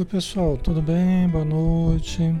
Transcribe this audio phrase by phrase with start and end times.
[0.00, 1.28] Oi pessoal, tudo bem?
[1.28, 2.34] Boa noite.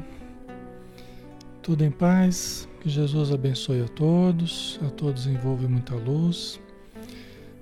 [1.60, 2.66] Tudo em paz?
[2.80, 6.58] Que Jesus abençoe a todos, a todos envolve muita luz.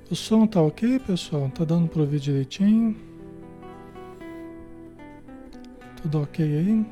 [0.09, 1.51] O som tá ok, pessoal?
[1.51, 2.97] Tá dando para ouvir direitinho?
[6.01, 6.87] Tudo ok aí?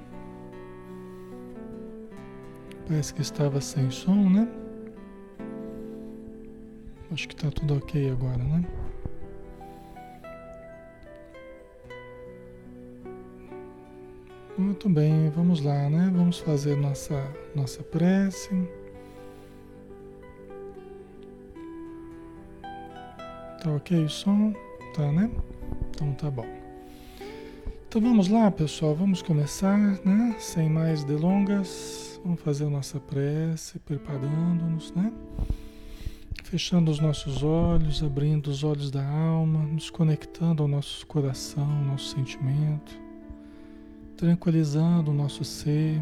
[2.88, 4.48] Parece que estava sem som, né?
[7.12, 8.64] Acho que tá tudo ok agora, né?
[14.76, 16.12] Muito bem, vamos lá, né?
[16.14, 17.14] Vamos fazer nossa,
[17.54, 18.50] nossa prece.
[23.62, 24.52] Tá ok o som?
[24.94, 25.30] Tá, né?
[25.88, 26.44] Então tá bom.
[27.88, 30.36] Então vamos lá, pessoal, vamos começar, né?
[30.38, 35.10] Sem mais delongas, vamos fazer nossa prece, preparando-nos, né?
[36.44, 41.84] Fechando os nossos olhos, abrindo os olhos da alma, nos conectando ao nosso coração, ao
[41.84, 43.05] nosso sentimento
[44.16, 46.00] tranquilizando o nosso ser,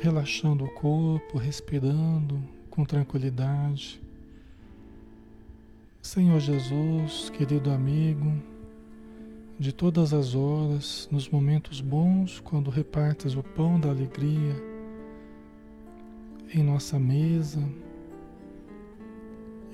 [0.00, 4.02] relaxando o corpo, respirando com tranquilidade.
[6.02, 8.32] Senhor Jesus, querido amigo,
[9.58, 14.56] de todas as horas, nos momentos bons, quando repartes o pão da alegria
[16.52, 17.62] em nossa mesa,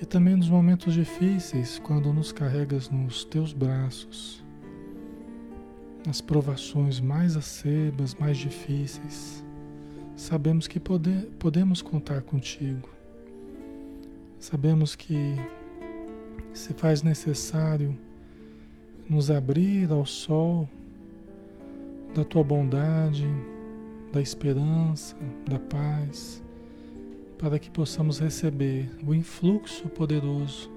[0.03, 4.44] e também nos momentos difíceis, quando nos carregas nos teus braços
[6.07, 9.43] nas provações mais acerbas, mais difíceis,
[10.15, 12.89] sabemos que pode, podemos contar contigo.
[14.39, 15.37] Sabemos que
[16.53, 17.97] se faz necessário
[19.09, 20.69] nos abrir ao sol
[22.15, 23.27] da tua bondade,
[24.13, 25.17] da esperança,
[25.49, 26.43] da paz,
[27.39, 30.71] para que possamos receber o influxo poderoso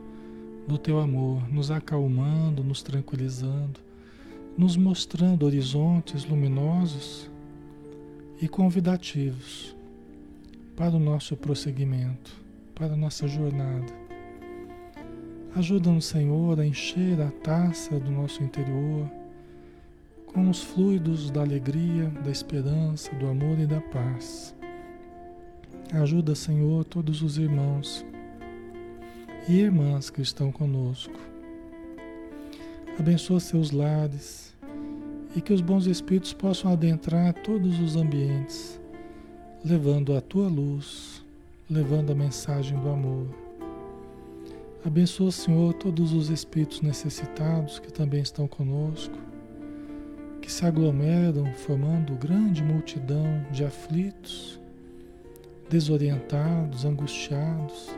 [0.68, 3.87] do teu amor, nos acalmando, nos tranquilizando
[4.58, 7.30] nos mostrando horizontes luminosos
[8.42, 9.76] e convidativos
[10.76, 12.36] para o nosso prosseguimento,
[12.74, 13.94] para a nossa jornada.
[15.56, 19.10] Ajuda-nos, Senhor, a encher a taça do nosso interior
[20.26, 24.56] com os fluidos da alegria, da esperança, do amor e da paz.
[25.94, 28.06] Ajuda, Senhor, todos os irmãos
[29.48, 31.37] e irmãs que estão conosco.
[33.00, 34.56] Abençoa seus lares,
[35.36, 38.80] e que os bons espíritos possam adentrar todos os ambientes,
[39.64, 41.24] levando a tua luz,
[41.70, 43.28] levando a mensagem do amor.
[44.84, 49.16] Abençoa, Senhor, todos os espíritos necessitados que também estão conosco,
[50.42, 54.60] que se aglomeram formando grande multidão de aflitos,
[55.70, 57.90] desorientados, angustiados,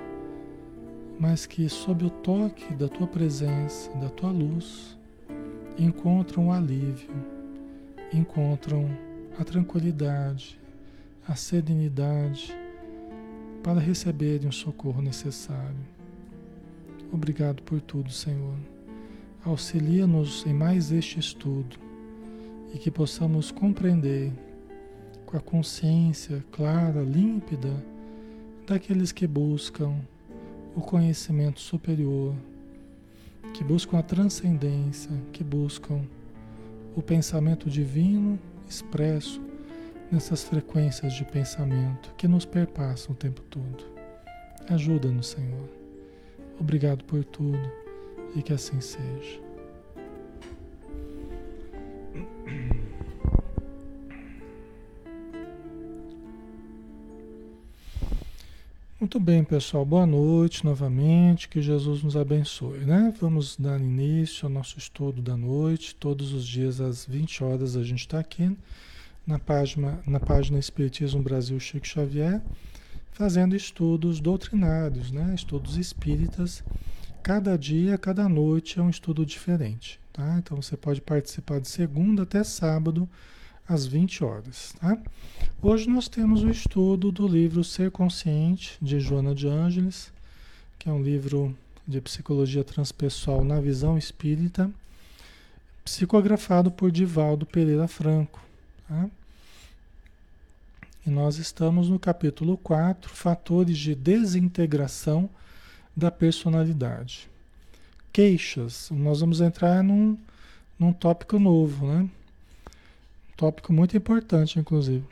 [1.19, 4.97] mas que, sob o toque da tua presença, da tua luz,
[5.77, 7.09] encontram alívio,
[8.13, 8.89] encontram
[9.37, 10.57] a tranquilidade,
[11.27, 12.57] a serenidade
[13.61, 15.75] para receberem o socorro necessário.
[17.11, 18.55] Obrigado por tudo, Senhor.
[19.43, 21.77] Auxilia-nos em mais este estudo
[22.73, 24.31] e que possamos compreender
[25.25, 27.73] com a consciência clara, límpida,
[28.65, 29.95] daqueles que buscam
[30.79, 32.33] o conhecimento superior
[33.53, 36.01] que buscam a transcendência, que buscam
[36.95, 39.41] o pensamento divino expresso
[40.09, 43.83] nessas frequências de pensamento que nos perpassam o tempo todo.
[44.69, 45.69] Ajuda-nos, Senhor.
[46.57, 47.59] Obrigado por tudo
[48.33, 49.41] e que assim seja.
[58.99, 59.85] Muito bem, pessoal.
[59.85, 61.47] Boa noite novamente.
[61.47, 63.13] Que Jesus nos abençoe, né?
[63.17, 65.95] Vamos dar início ao nosso estudo da noite.
[65.95, 68.57] Todos os dias às 20 horas a gente está aqui
[69.25, 72.41] na página, na página Espiritismo Brasil Chico Xavier,
[73.13, 75.33] fazendo estudos doutrinários, né?
[75.33, 76.61] Estudos espíritas.
[77.23, 80.35] Cada dia, cada noite é um estudo diferente, tá?
[80.39, 83.07] Então você pode participar de segunda até sábado
[83.69, 84.73] às 20 horas.
[84.81, 84.97] Tá?
[85.61, 90.11] Hoje nós temos o estudo do livro Ser Consciente, de Joana de Ângeles,
[90.79, 91.55] que é um livro
[91.87, 94.71] de psicologia transpessoal na visão espírita,
[95.85, 98.43] psicografado por Divaldo Pereira Franco.
[98.87, 99.07] Tá?
[101.05, 105.29] E nós estamos no capítulo 4, Fatores de Desintegração
[105.95, 107.29] da Personalidade.
[108.11, 108.89] Queixas.
[108.91, 110.17] Nós vamos entrar num,
[110.77, 112.09] num tópico novo, né?
[113.39, 115.05] Tópico muito importante, inclusive.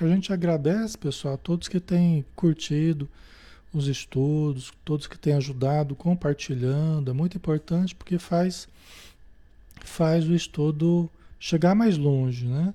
[0.00, 3.08] A gente agradece, pessoal, a todos que têm curtido
[3.74, 8.68] os estudos, todos que têm ajudado, compartilhando, é muito importante porque faz,
[9.80, 12.72] faz o estudo chegar mais longe, né?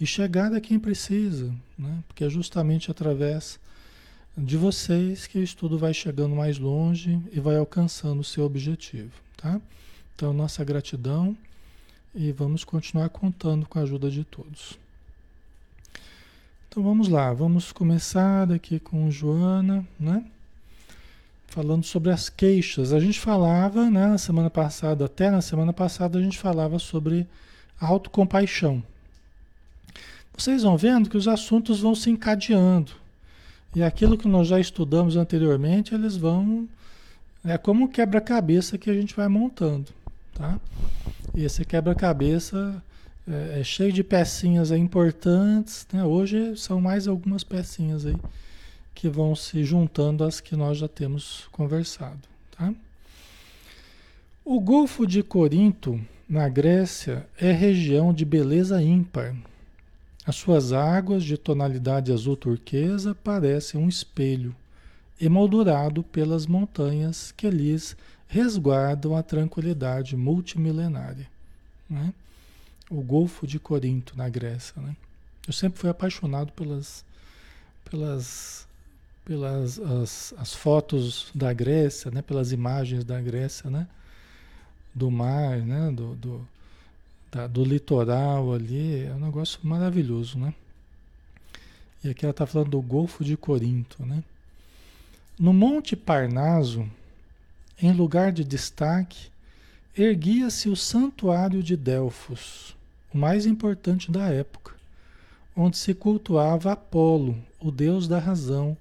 [0.00, 2.02] E chegar a quem precisa, né?
[2.08, 3.60] Porque é justamente através
[4.38, 9.12] de vocês que o estudo vai chegando mais longe e vai alcançando o seu objetivo,
[9.44, 9.60] tá?
[10.14, 11.36] Então, nossa gratidão
[12.14, 14.78] e vamos continuar contando com a ajuda de todos.
[16.68, 20.24] Então vamos lá, vamos começar aqui com Joana, né?
[21.46, 22.92] Falando sobre as queixas.
[22.92, 27.28] A gente falava, né, na semana passada, até na semana passada, a gente falava sobre
[27.78, 28.82] autocompaixão.
[30.36, 32.92] Vocês vão vendo que os assuntos vão se encadeando.
[33.74, 36.66] E aquilo que nós já estudamos anteriormente, eles vão.
[37.44, 39.92] É como um quebra-cabeça que a gente vai montando.
[40.34, 40.58] Tá?
[41.34, 42.82] E esse quebra-cabeça
[43.28, 45.86] é, é, cheio de pecinhas importantes.
[45.92, 46.04] Né?
[46.04, 48.16] Hoje são mais algumas pecinhas aí
[48.94, 52.20] que vão se juntando às que nós já temos conversado.
[52.56, 52.72] Tá?
[54.44, 59.34] O Golfo de Corinto, na Grécia, é região de beleza ímpar.
[60.26, 64.54] As suas águas de tonalidade azul turquesa parecem um espelho,
[65.20, 71.28] emoldurado pelas montanhas que lhes resguardam a tranquilidade multimilenária.
[71.88, 72.12] Né?
[72.90, 74.80] O Golfo de Corinto, na Grécia.
[74.80, 74.96] Né?
[75.46, 77.04] Eu sempre fui apaixonado pelas,
[77.84, 78.66] pelas,
[79.24, 82.22] pelas as, as fotos da Grécia, né?
[82.22, 83.86] pelas imagens da Grécia, né?
[84.94, 85.90] do mar, né?
[85.90, 86.48] do, do
[87.34, 90.54] da, do litoral ali, é um negócio maravilhoso, né?
[92.02, 94.22] E aqui ela está falando do Golfo de Corinto, né?
[95.38, 96.88] No Monte Parnaso,
[97.82, 99.28] em lugar de destaque,
[99.96, 102.76] erguia-se o Santuário de Delfos,
[103.12, 104.72] o mais importante da época,
[105.56, 108.76] onde se cultuava Apolo, o deus da razão,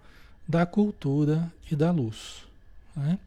[0.48, 2.44] da cultura e da luz.
[2.96, 3.18] Né?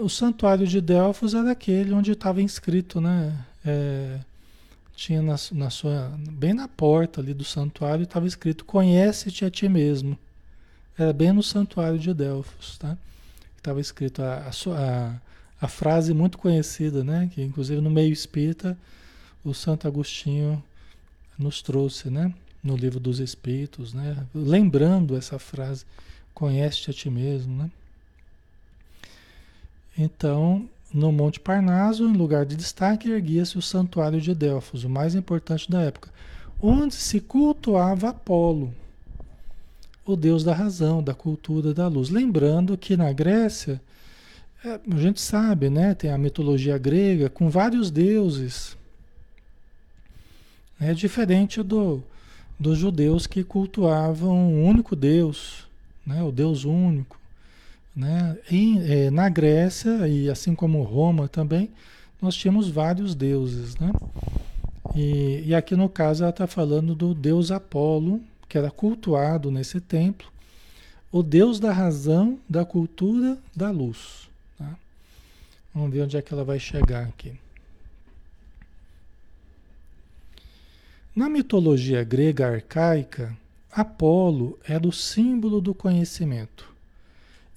[0.00, 3.38] O Santuário de Delfos era aquele onde estava inscrito, né?
[3.64, 4.18] é,
[4.94, 9.68] tinha na, na, sua, bem na porta ali do santuário, estava escrito: Conhece-te a ti
[9.68, 10.18] mesmo.
[10.96, 12.96] Era bem no santuário de Delfos, tá?
[13.56, 15.14] Estava escrito a, a,
[15.60, 17.28] a, frase muito conhecida, né?
[17.34, 18.78] Que inclusive no meio espírita
[19.44, 20.62] o Santo Agostinho
[21.36, 22.32] nos trouxe, né?
[22.62, 24.16] No livro dos Espíritos, né?
[24.32, 25.84] Lembrando essa frase:
[26.32, 27.70] Conhece-te a ti mesmo, né?
[29.98, 35.16] Então, no Monte Parnaso, em lugar de destaque, erguia-se o Santuário de Delfos, o mais
[35.16, 36.08] importante da época,
[36.60, 38.72] onde se cultuava Apolo,
[40.04, 42.10] o deus da razão, da cultura, da luz.
[42.10, 43.80] Lembrando que na Grécia,
[44.64, 48.76] é, a gente sabe, né, tem a mitologia grega com vários deuses.
[50.80, 52.02] É diferente do,
[52.58, 55.66] dos judeus que cultuavam um único Deus,
[56.06, 57.18] né, o Deus único.
[57.94, 58.36] Né?
[58.50, 61.70] Em, é, na Grécia, e assim como Roma também,
[62.20, 63.76] nós tínhamos vários deuses.
[63.76, 63.92] Né?
[64.94, 68.20] E, e aqui no caso ela está falando do deus Apolo,
[68.54, 70.28] que era cultuado nesse templo,
[71.10, 74.28] o deus da razão, da cultura, da luz.
[74.56, 74.76] Tá?
[75.74, 77.32] Vamos ver onde é que ela vai chegar aqui.
[81.16, 83.36] Na mitologia grega arcaica,
[83.72, 86.72] Apolo era o símbolo do conhecimento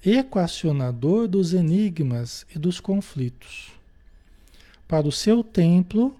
[0.04, 3.70] equacionador dos enigmas e dos conflitos.
[4.88, 6.16] Para o seu templo,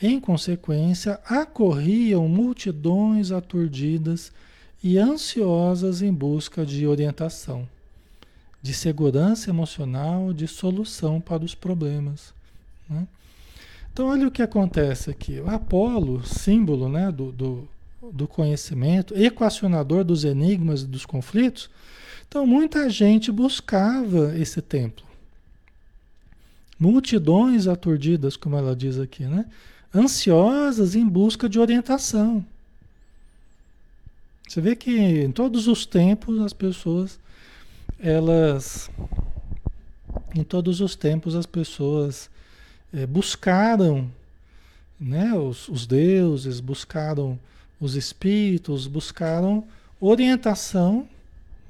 [0.00, 4.32] em consequência, acorriam multidões aturdidas
[4.82, 7.68] e ansiosas em busca de orientação,
[8.62, 12.32] de segurança emocional, de solução para os problemas.
[12.88, 13.06] Né?
[13.92, 15.38] Então, olha o que acontece aqui.
[15.40, 17.68] O Apolo, símbolo né, do, do,
[18.12, 21.68] do conhecimento, equacionador dos enigmas e dos conflitos,
[22.26, 25.04] então muita gente buscava esse templo.
[26.78, 29.44] Multidões aturdidas, como ela diz aqui, né?
[29.94, 32.44] Ansiosas em busca de orientação.
[34.48, 37.18] Você vê que em todos os tempos as pessoas,
[37.98, 38.90] elas,
[40.34, 42.30] em todos os tempos as pessoas
[42.92, 44.10] é, buscaram,
[44.98, 47.38] né, os, os deuses, buscaram
[47.80, 49.64] os espíritos, buscaram
[50.00, 51.08] orientação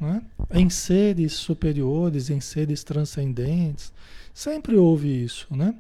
[0.01, 0.23] né?
[0.51, 3.93] em seres superiores, em seres transcendentes.
[4.33, 5.75] Sempre houve isso, né?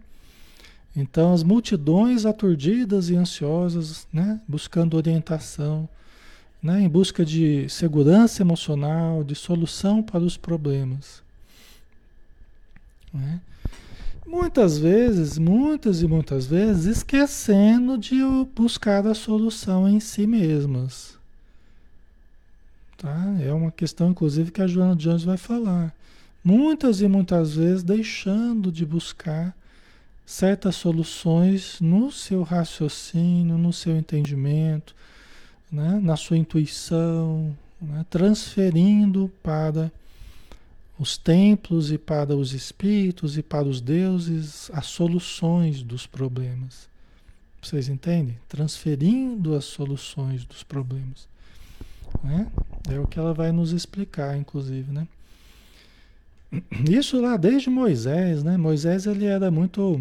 [0.95, 4.41] Então, as multidões aturdidas e ansiosas, né?
[4.47, 5.89] buscando orientação,
[6.63, 6.81] né?
[6.81, 11.23] em busca de segurança emocional, de solução para os problemas.
[13.15, 13.41] Né?
[14.27, 18.17] Muitas vezes, muitas e muitas vezes, esquecendo de
[18.55, 21.19] buscar a solução em si mesmas.
[22.97, 23.37] Tá?
[23.41, 25.95] É uma questão, inclusive, que a Joana Jones vai falar.
[26.45, 29.55] Muitas e muitas vezes deixando de buscar
[30.31, 34.95] certas soluções no seu raciocínio, no seu entendimento,
[35.73, 35.99] né?
[36.01, 38.07] na sua intuição, né?
[38.09, 39.91] transferindo para
[40.97, 46.89] os templos e para os espíritos e para os deuses as soluções dos problemas.
[47.61, 48.39] Vocês entendem?
[48.49, 51.29] Transferindo as soluções dos problemas.
[52.23, 52.47] Né?
[52.89, 55.09] É o que ela vai nos explicar, inclusive, né?
[56.89, 58.57] Isso lá desde Moisés, né?
[58.57, 60.01] Moisés ele era muito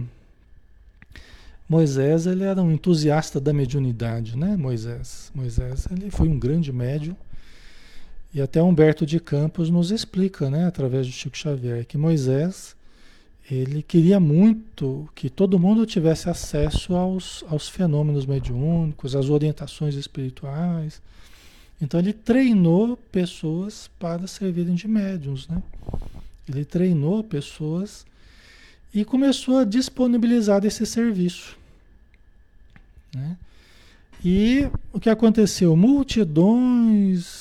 [1.70, 4.58] Moisés ele era um entusiasta da mediunidade, né?
[4.58, 7.16] Moisés, Moisés ele foi um grande médium
[8.34, 12.76] e até Humberto de Campos nos explica, né, através de Chico Xavier, que Moisés
[13.50, 21.00] ele queria muito que todo mundo tivesse acesso aos, aos fenômenos mediúnicos, às orientações espirituais.
[21.80, 25.62] Então ele treinou pessoas para servirem de médiums, né?
[26.48, 28.06] Ele treinou pessoas
[28.94, 31.59] e começou a disponibilizar esse serviço.
[33.14, 33.38] Né?
[34.24, 35.76] E o que aconteceu?
[35.76, 37.40] Multidões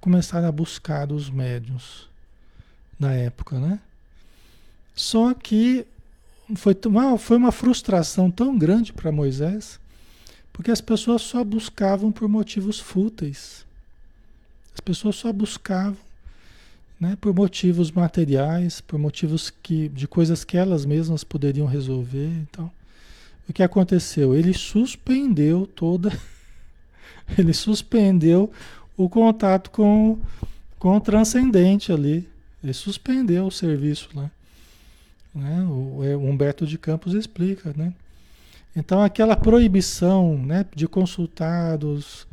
[0.00, 2.08] começaram a buscar os médiums
[2.98, 3.80] na época, né?
[4.94, 5.86] Só que
[6.56, 9.80] foi uma, foi uma frustração tão grande para Moisés,
[10.52, 13.64] porque as pessoas só buscavam por motivos fúteis.
[14.74, 15.96] As pessoas só buscavam
[16.98, 22.46] né, por motivos materiais, por motivos que, de coisas que elas mesmas poderiam resolver e
[22.52, 22.70] tal.
[23.48, 24.34] O que aconteceu?
[24.34, 26.16] Ele suspendeu toda.
[27.36, 28.50] ele suspendeu
[28.96, 30.18] o contato com,
[30.78, 32.28] com o transcendente ali.
[32.62, 34.30] Ele suspendeu o serviço lá.
[35.34, 35.62] Né?
[35.62, 37.92] O, é, o Humberto de Campos explica, né?
[38.74, 42.26] Então aquela proibição né, de consultar os,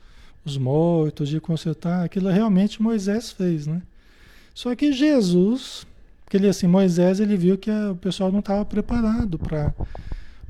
[0.45, 3.81] os mortos, de consultar, aquilo realmente Moisés fez, né?
[4.53, 5.85] Só que Jesus,
[6.23, 9.73] porque ele assim, Moisés ele viu que a, o pessoal não estava preparado para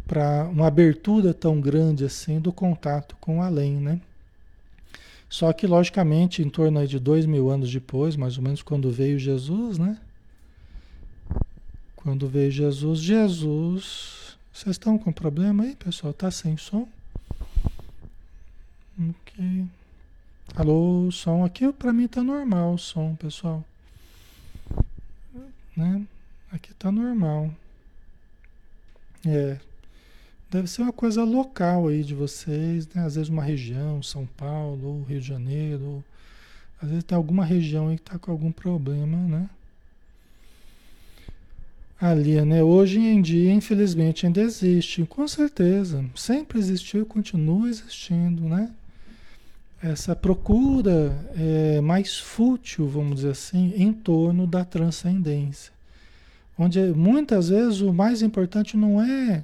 [0.07, 3.99] para uma abertura tão grande assim do contato com o além, né?
[5.29, 9.19] Só que logicamente em torno de dois mil anos depois, mais ou menos quando veio
[9.19, 9.99] Jesus, né?
[11.97, 14.37] Quando veio Jesus, Jesus.
[14.53, 16.13] Vocês estão com problema aí, pessoal?
[16.13, 16.87] Tá sem som?
[18.97, 19.65] Ok.
[20.55, 23.63] Alô, som aqui para mim tá normal o som, pessoal.
[25.75, 26.07] Né?
[26.51, 27.51] Aqui tá normal.
[29.25, 29.59] É.
[30.49, 33.03] Deve ser uma coisa local aí de vocês, né?
[33.05, 36.03] Às vezes uma região, São Paulo, Rio de Janeiro,
[36.81, 39.49] às vezes tem alguma região aí que tá com algum problema, né?
[41.99, 42.63] Ali, né?
[42.63, 46.05] Hoje em dia, infelizmente, ainda existe, com certeza.
[46.15, 48.71] Sempre existiu e continua existindo, né?
[49.81, 55.73] Essa procura é, mais fútil, vamos dizer assim, em torno da transcendência.
[56.57, 59.43] Onde muitas vezes o mais importante não é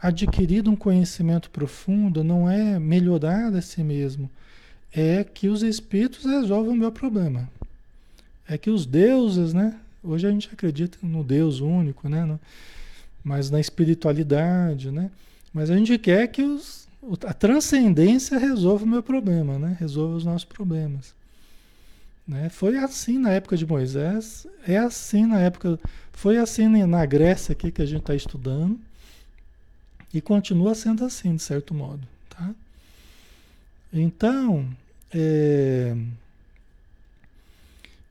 [0.00, 4.30] adquirir um conhecimento profundo, não é melhorar a si mesmo,
[4.92, 7.48] é que os espíritos resolvam o meu problema.
[8.48, 9.78] É que os deuses, né?
[10.02, 12.38] Hoje a gente acredita no Deus único, né?
[13.24, 15.10] Mas na espiritualidade, né?
[15.52, 16.86] Mas a gente quer que os,
[17.26, 19.76] a transcendência resolva o meu problema, né?
[19.80, 21.14] Resolva os nossos problemas.
[22.26, 22.48] Né?
[22.48, 25.78] Foi assim na época de Moisés, é assim na época,
[26.12, 28.78] foi assim na Grécia aqui que a gente está estudando
[30.16, 32.54] e continua sendo assim de certo modo, tá?
[33.92, 34.66] Então,
[35.12, 35.94] é,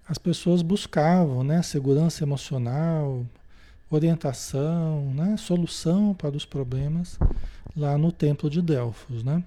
[0.07, 3.25] as pessoas buscavam né, segurança emocional,
[3.89, 7.17] orientação, né, solução para os problemas
[7.75, 9.23] lá no templo de Delfos.
[9.23, 9.43] Né?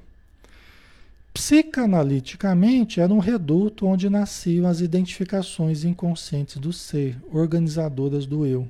[1.32, 8.68] Psicanaliticamente, era um reduto onde nasciam as identificações inconscientes do ser, organizadoras do eu.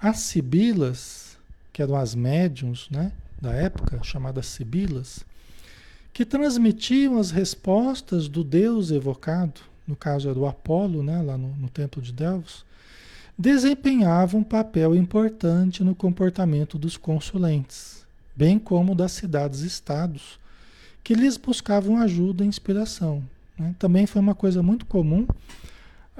[0.00, 1.29] As sibilas,
[1.72, 5.24] que eram as médiums né, da época, chamadas sibilas,
[6.12, 11.54] que transmitiam as respostas do Deus evocado, no caso era o Apolo, né, lá no,
[11.56, 12.64] no templo de Delfos,
[13.38, 18.04] desempenhava um papel importante no comportamento dos consulentes,
[18.36, 20.38] bem como das cidades-estados,
[21.02, 23.22] que lhes buscavam ajuda e inspiração.
[23.58, 23.74] Né?
[23.78, 25.26] Também foi uma coisa muito comum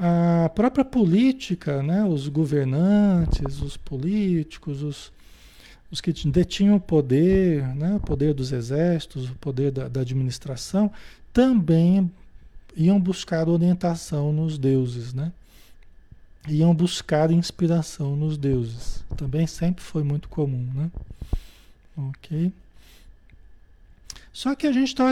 [0.03, 5.13] a própria política, né, os governantes, os políticos, os,
[5.91, 10.91] os que detinham o poder, né, o poder dos exércitos, o poder da, da administração,
[11.33, 12.11] também
[12.77, 15.33] iam buscar orientação nos deuses, né?
[16.49, 19.05] Iam buscar inspiração nos deuses.
[19.17, 20.91] Também sempre foi muito comum, né?
[21.97, 22.53] Ok.
[24.33, 25.07] Só que a gente tá,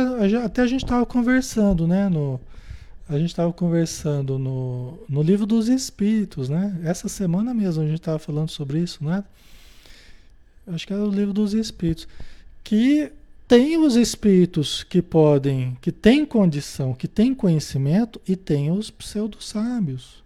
[0.44, 2.08] até a gente estava conversando, né?
[2.08, 2.40] No,
[3.08, 6.78] A gente estava conversando no, no livro dos Espíritos, né?
[6.84, 9.24] Essa semana mesmo a gente estava falando sobre isso, né?
[10.72, 12.07] Acho que era o livro dos Espíritos.
[12.62, 13.12] Que
[13.46, 20.22] tem os espíritos que podem, que têm condição, que têm conhecimento, e tem os pseudo-sábios.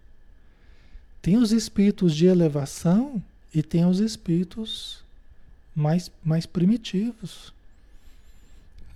[1.20, 3.22] Tem os espíritos de elevação
[3.54, 5.04] e tem os espíritos
[5.74, 7.52] mais, mais primitivos.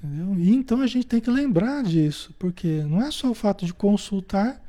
[0.03, 0.35] Entendeu?
[0.39, 3.73] E então a gente tem que lembrar disso, porque não é só o fato de
[3.73, 4.61] consultar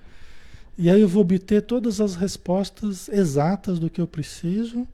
[0.78, 4.88] e aí eu vou obter todas as respostas exatas do que eu preciso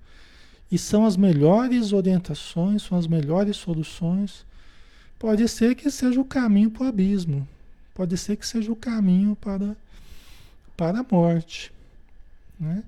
[0.73, 4.43] e são as melhores orientações, são as melhores soluções.
[5.19, 7.47] Pode ser que seja o caminho para o abismo,
[7.93, 9.77] pode ser que seja o caminho para,
[10.75, 11.71] para a morte.
[12.59, 12.83] Né?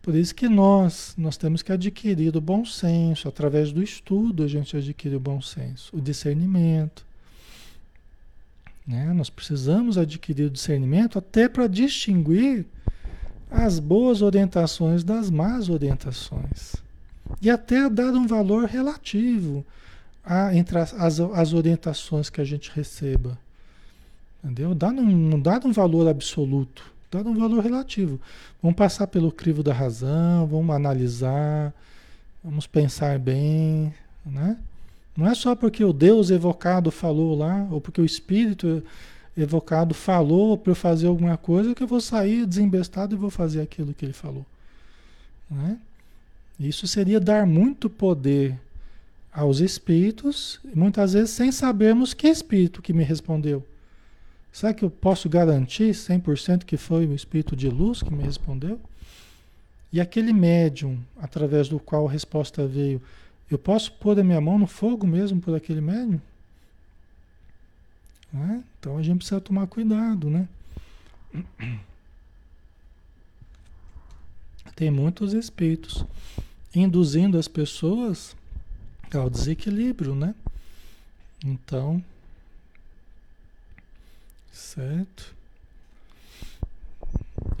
[0.00, 4.48] Por isso que nós, nós temos que adquirir o bom senso, através do estudo a
[4.48, 7.04] gente adquire o bom senso, o discernimento.
[8.86, 9.12] Né?
[9.12, 12.64] Nós precisamos adquirir o discernimento até para distinguir
[13.50, 16.85] as boas orientações das más orientações.
[17.40, 19.64] E até dar um valor relativo
[20.24, 23.38] a, entre as, as, as, orientações que a gente receba.
[24.42, 24.74] Entendeu?
[24.74, 26.84] Dá um, não dá um valor absoluto.
[27.10, 28.20] Dá um valor relativo.
[28.62, 31.72] Vamos passar pelo crivo da razão, vamos analisar,
[32.42, 34.56] vamos pensar bem, né?
[35.16, 38.82] Não é só porque o Deus evocado falou lá, ou porque o Espírito
[39.36, 43.60] evocado falou para eu fazer alguma coisa que eu vou sair desembestado e vou fazer
[43.60, 44.44] aquilo que ele falou.
[45.50, 45.78] Né?
[46.58, 48.58] Isso seria dar muito poder
[49.30, 53.62] aos espíritos, muitas vezes sem sabermos que espírito que me respondeu.
[54.50, 58.80] Será que eu posso garantir 100% que foi o espírito de luz que me respondeu?
[59.92, 63.02] E aquele médium, através do qual a resposta veio,
[63.50, 66.20] eu posso pôr a minha mão no fogo mesmo por aquele médium?
[68.32, 68.64] Né?
[68.80, 70.48] Então a gente precisa tomar cuidado, né?
[74.74, 76.04] Tem muitos espíritos
[76.78, 78.36] induzindo as pessoas
[79.12, 80.34] ao desequilíbrio, né?
[81.44, 82.02] Então,
[84.56, 85.34] Certo.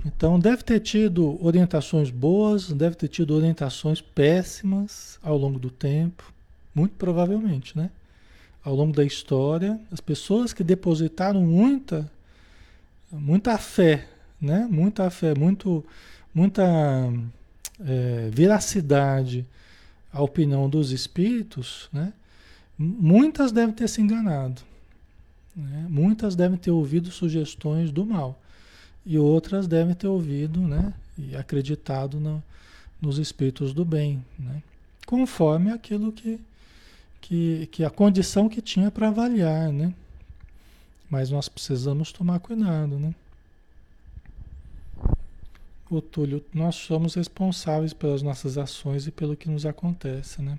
[0.04, 6.32] Então deve ter tido orientações boas, deve ter tido orientações péssimas ao longo do tempo,
[6.74, 7.90] muito provavelmente, né?
[8.64, 12.10] Ao longo da história, as pessoas que depositaram muita,
[13.12, 14.08] muita fé,
[14.40, 14.66] né?
[14.70, 15.84] Muita fé, muito,
[16.34, 16.64] muita
[17.84, 19.46] é, veracidade
[20.12, 22.12] à opinião dos espíritos, né?
[22.78, 24.60] Muitas devem ter se enganado.
[25.54, 25.86] Né?
[25.88, 28.38] Muitas devem ter ouvido sugestões do mal
[29.04, 30.92] e outras devem ter ouvido né?
[31.16, 32.42] e acreditado no,
[33.00, 34.62] nos espíritos do bem, né?
[35.06, 36.38] conforme aquilo que,
[37.20, 39.72] que, que a condição que tinha para avaliar.
[39.72, 39.94] Né?
[41.08, 42.98] Mas nós precisamos tomar cuidado.
[42.98, 43.14] Né?
[45.88, 50.42] O Túlio, nós somos responsáveis pelas nossas ações e pelo que nos acontece.
[50.42, 50.58] Né?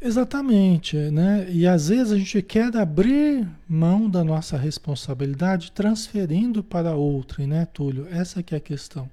[0.00, 1.46] Exatamente, né?
[1.48, 7.66] E às vezes a gente quer abrir mão da nossa responsabilidade transferindo para outra, né,
[7.66, 8.08] Túlio?
[8.10, 9.08] Essa que é a questão.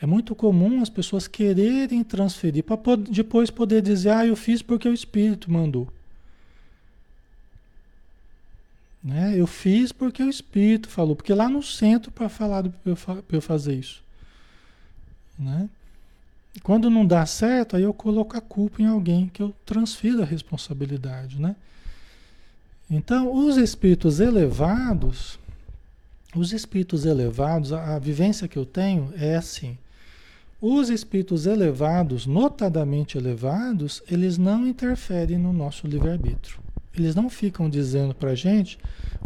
[0.00, 4.88] É muito comum as pessoas quererem transferir para depois poder dizer, ah, eu fiz porque
[4.88, 5.88] o Espírito mandou.
[9.06, 9.34] Né?
[9.36, 13.76] Eu fiz porque o Espírito falou, porque lá no centro para falar para eu fazer
[13.76, 14.02] isso.
[15.38, 15.70] Né?
[16.60, 20.24] Quando não dá certo, aí eu coloco a culpa em alguém que eu transfiro a
[20.24, 21.54] responsabilidade, né?
[22.90, 25.38] Então, os espíritos elevados,
[26.34, 29.78] os espíritos elevados, a, a vivência que eu tenho é assim.
[30.60, 36.65] Os espíritos elevados, notadamente elevados, eles não interferem no nosso livre-arbítrio.
[36.96, 38.78] Eles não ficam dizendo para a gente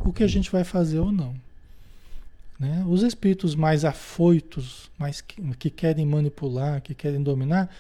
[0.05, 1.35] o que a gente vai fazer ou não.
[2.59, 2.85] Né?
[2.87, 7.71] Os espíritos mais afoitos, mais que, que, querem manipular, que querem dominar,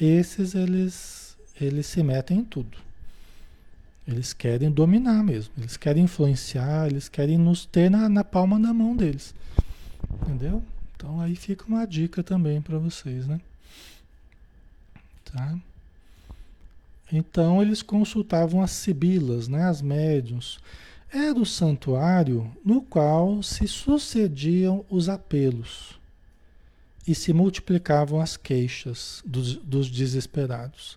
[0.00, 2.78] esses eles, eles se metem em tudo.
[4.08, 8.72] Eles querem dominar mesmo, eles querem influenciar, eles querem nos ter na, na palma da
[8.72, 9.34] mão deles.
[10.22, 10.62] Entendeu?
[10.96, 13.40] Então aí fica uma dica também para vocês, né?
[15.24, 15.58] Tá?
[17.12, 20.58] Então eles consultavam as sibilas, né, as médiums
[21.12, 25.98] era o santuário no qual se sucediam os apelos
[27.06, 30.96] e se multiplicavam as queixas dos, dos desesperados,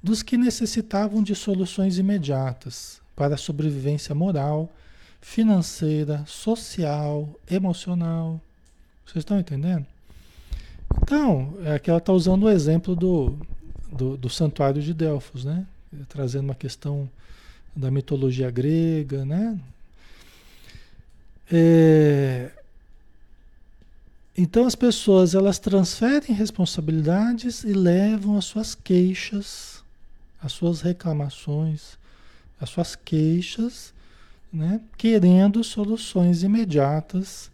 [0.00, 4.70] dos que necessitavam de soluções imediatas para a sobrevivência moral,
[5.20, 8.40] financeira, social, emocional.
[9.04, 9.84] Vocês estão entendendo?
[11.02, 13.36] Então, é que ela está usando o exemplo do,
[13.90, 15.66] do, do santuário de Delfos, né?
[16.08, 17.08] Trazendo uma questão
[17.74, 19.58] da mitologia grega, né?
[21.52, 22.50] É,
[24.36, 29.82] então as pessoas elas transferem responsabilidades e levam as suas queixas,
[30.40, 31.98] as suas reclamações,
[32.60, 33.92] as suas queixas,
[34.52, 37.50] né, querendo soluções imediatas,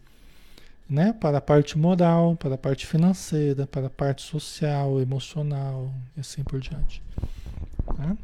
[0.88, 6.20] né, para a parte moral, para a parte financeira, para a parte social, emocional e
[6.20, 7.02] assim por diante.
[7.98, 8.16] Né?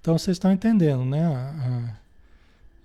[0.00, 1.94] Então vocês estão entendendo, né, a,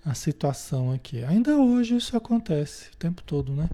[0.06, 1.24] a, a situação aqui.
[1.24, 3.68] Ainda hoje isso acontece o tempo todo, né?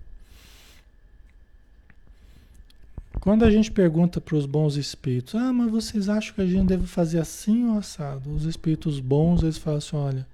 [3.21, 6.67] Quando a gente pergunta para os bons espíritos, ah, mas vocês acham que a gente
[6.67, 8.33] deve fazer assim ou assado?
[8.33, 10.27] Os espíritos bons, eles falam assim, olha,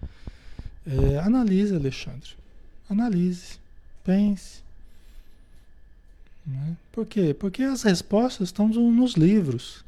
[0.87, 2.31] é, analise, Alexandre,
[2.91, 3.59] analise,
[4.05, 4.62] pense.
[6.47, 6.77] Né?
[6.91, 7.35] Por quê?
[7.35, 9.85] Porque as respostas estão nos livros.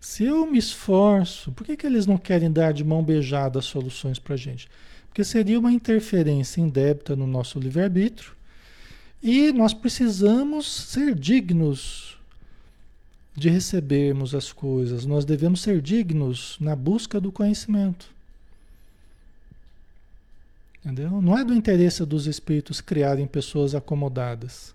[0.00, 3.64] Se eu me esforço, por que, que eles não querem dar de mão beijada as
[3.64, 4.68] soluções para a gente?
[5.08, 8.32] Porque seria uma interferência indébita no nosso livre-arbítrio
[9.22, 12.18] e nós precisamos ser dignos
[13.34, 18.13] de recebermos as coisas, nós devemos ser dignos na busca do conhecimento.
[20.84, 21.22] Entendeu?
[21.22, 24.74] Não é do interesse dos espíritos criarem pessoas acomodadas.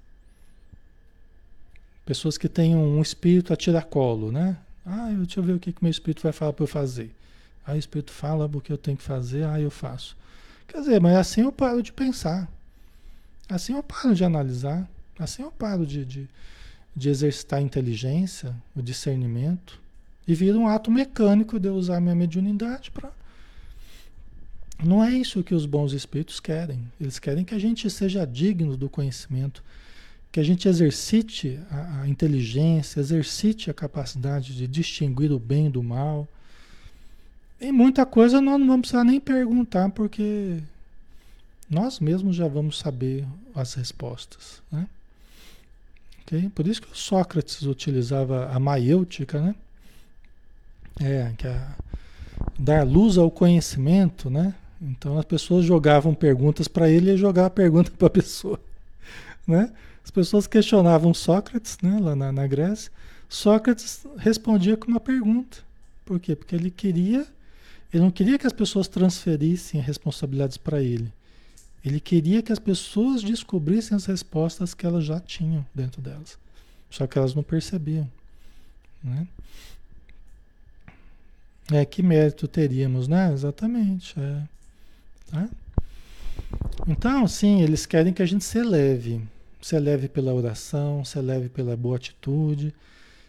[2.03, 4.57] Pessoas que tenham um espírito a tiracolo, né?
[4.83, 7.13] Ah, deixa eu ver o que, que meu espírito vai falar para eu fazer.
[7.65, 10.17] Aí o espírito fala o que eu tenho que fazer, aí eu faço.
[10.67, 12.49] Quer dizer, mas assim eu paro de pensar.
[13.47, 16.27] Assim eu paro de analisar, assim eu paro de, de,
[16.95, 19.79] de exercitar a inteligência, o discernimento,
[20.27, 23.11] e vira um ato mecânico de eu usar minha mediunidade para.
[24.83, 26.79] Não é isso que os bons espíritos querem.
[26.99, 29.61] Eles querem que a gente seja digno do conhecimento,
[30.31, 35.83] que a gente exercite a, a inteligência, exercite a capacidade de distinguir o bem do
[35.83, 36.27] mal.
[37.59, 40.59] E muita coisa nós não vamos precisar nem perguntar, porque
[41.69, 44.61] nós mesmos já vamos saber as respostas.
[44.71, 44.87] Né?
[46.21, 46.49] Okay?
[46.49, 49.55] Por isso que o Sócrates utilizava a maiêutica, né?
[51.01, 51.67] É, que é
[52.57, 54.53] dar luz ao conhecimento, né?
[54.81, 58.59] Então as pessoas jogavam perguntas para ele e ele jogava pergunta para a pessoa,
[59.47, 59.71] né?
[60.03, 62.91] As pessoas questionavam Sócrates, né, lá na, na Grécia.
[63.27, 65.59] Sócrates respondia com uma pergunta.
[66.03, 66.35] Por quê?
[66.35, 67.27] Porque ele queria,
[67.93, 71.11] ele não queria que as pessoas transferissem responsabilidades para ele.
[71.85, 76.37] Ele queria que as pessoas descobrissem as respostas que elas já tinham dentro delas.
[76.89, 78.09] Só que elas não percebiam.
[79.03, 79.27] Né?
[81.71, 83.31] É, que mérito teríamos, né?
[83.31, 84.19] Exatamente.
[84.19, 84.43] É.
[85.31, 85.49] Tá?
[86.87, 89.21] Então, sim, eles querem que a gente se eleve.
[89.61, 92.73] Se eleve pela oração, se eleve pela boa atitude,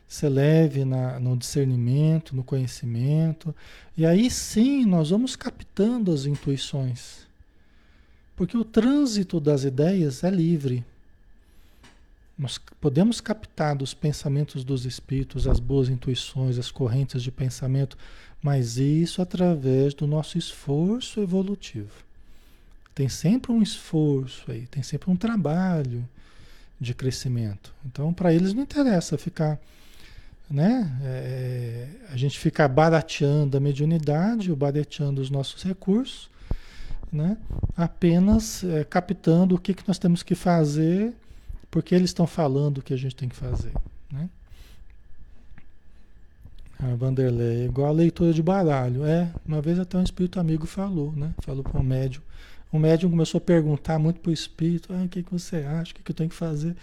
[0.06, 3.54] se eleve na, no discernimento, no conhecimento.
[3.96, 7.28] E aí sim nós vamos captando as intuições.
[8.36, 10.84] Porque o trânsito das ideias é livre.
[12.38, 17.98] Nós podemos captar dos pensamentos dos espíritos as boas intuições, as correntes de pensamento,
[18.42, 22.04] mas isso através do nosso esforço evolutivo.
[22.94, 26.06] Tem sempre um esforço aí, tem sempre um trabalho
[26.80, 27.72] de crescimento.
[27.84, 29.60] Então, para eles não interessa ficar,
[30.50, 30.90] né?
[31.02, 36.30] É, a gente ficar barateando a mediunidade, ou barateando os nossos recursos,
[37.12, 37.36] né?
[37.76, 41.12] apenas é, captando o que, que nós temos que fazer,
[41.70, 43.72] porque eles estão falando o que a gente tem que fazer.
[44.10, 44.28] Né?
[46.82, 49.04] A Vanderlei, igual a leitura de baralho.
[49.04, 51.34] É, uma vez até um espírito amigo falou, né?
[51.40, 52.22] Falou para um médium.
[52.72, 55.92] O médium começou a perguntar muito para o espírito: ah, o que, que você acha?
[55.92, 56.74] O que, que eu tenho que fazer?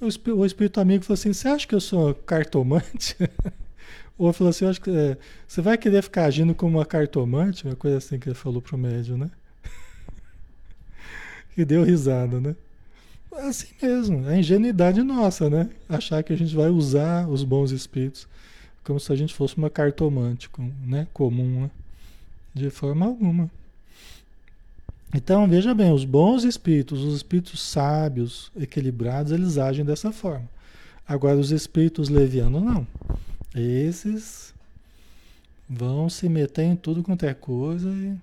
[0.00, 3.16] O o espírito amigo falou assim: você acha que eu sou cartomante?
[4.18, 7.64] Ou falou assim: acho que é, você vai querer ficar agindo como uma cartomante?
[7.64, 9.30] Uma coisa assim que ele falou para o médium, né?
[11.56, 12.56] e deu risada, né?
[13.32, 15.70] Assim mesmo, é ingenuidade nossa, né?
[15.88, 18.26] Achar que a gente vai usar os bons espíritos
[18.84, 20.48] como se a gente fosse uma cartomante,
[20.84, 21.06] né?
[21.12, 21.70] Comum, né?
[22.52, 23.50] De forma alguma.
[25.12, 30.48] Então, veja bem, os bons espíritos, os espíritos sábios, equilibrados, eles agem dessa forma.
[31.06, 32.86] Agora, os espíritos levianos, não.
[33.54, 34.52] Esses
[35.68, 38.16] vão se meter em tudo quanto é coisa e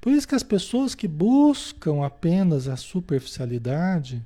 [0.00, 4.22] por isso que as pessoas que buscam apenas a superficialidade,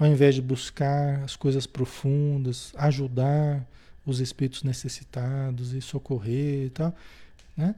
[0.00, 3.62] ao invés de buscar as coisas profundas, ajudar
[4.10, 6.94] os espíritos necessitados e socorrer e tal,
[7.56, 7.74] né?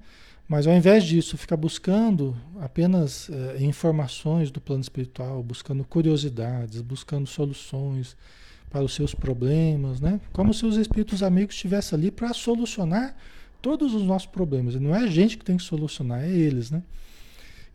[0.49, 7.29] Mas ao invés disso, ficar buscando apenas eh, informações do plano espiritual, buscando curiosidades, buscando
[7.29, 8.16] soluções
[8.69, 10.21] para os seus problemas, né?
[10.33, 13.16] Como se os espíritos amigos estivessem ali para solucionar
[13.62, 14.75] todos os nossos problemas.
[14.75, 16.83] Não é a gente que tem que solucionar, é eles, né?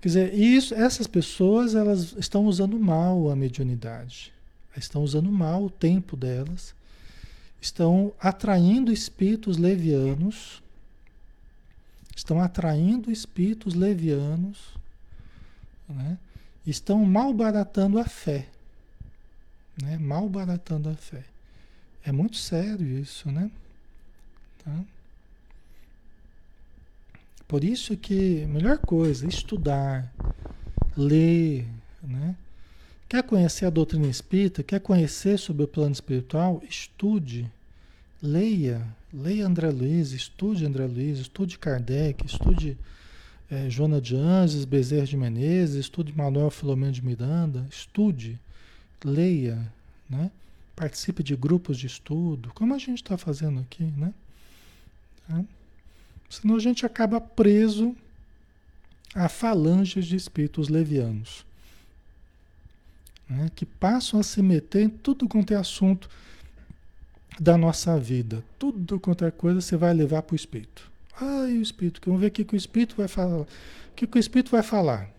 [0.02, 4.34] Quer dizer, isso, essas pessoas elas estão usando mal a mediunidade.
[4.76, 6.76] Estão usando mal o tempo delas.
[7.66, 10.62] Estão atraindo espíritos levianos.
[12.16, 14.76] Estão atraindo espíritos levianos.
[15.90, 16.20] Né?
[16.64, 18.48] Estão malbaratando a fé.
[19.82, 19.98] Né?
[19.98, 21.24] Malbaratando a fé.
[22.04, 23.50] É muito sério isso, né?
[24.64, 24.86] Tá?
[27.48, 30.14] Por isso que a melhor coisa, estudar,
[30.96, 31.66] ler,
[32.04, 32.36] né?
[33.10, 34.62] Quer conhecer a doutrina espírita?
[34.62, 36.62] Quer conhecer sobre o plano espiritual?
[36.70, 37.52] Estude,
[38.26, 42.78] leia, leia André Luiz, estude André Luiz, estude Kardec, estude
[43.50, 48.40] é, Joana de Anjos, Bezerra de Menezes, estude Manuel Filomeno de Miranda, estude,
[49.04, 49.72] leia,
[50.10, 50.32] né?
[50.76, 54.14] participe de grupos de estudo, como a gente está fazendo aqui, né?
[55.28, 55.44] Tá?
[56.30, 57.96] Senão a gente acaba preso
[59.14, 61.46] a falanges de espíritos levianos.
[63.28, 66.08] Né, que passam a se meter em tudo quanto é assunto
[67.40, 68.44] da nossa vida.
[68.58, 70.90] Tudo quanto é coisa você vai levar para o espírito.
[71.20, 73.42] Ai, o espírito, vamos ver o que, o espírito vai falar.
[73.42, 73.48] O
[73.96, 75.10] que, que o espírito vai falar?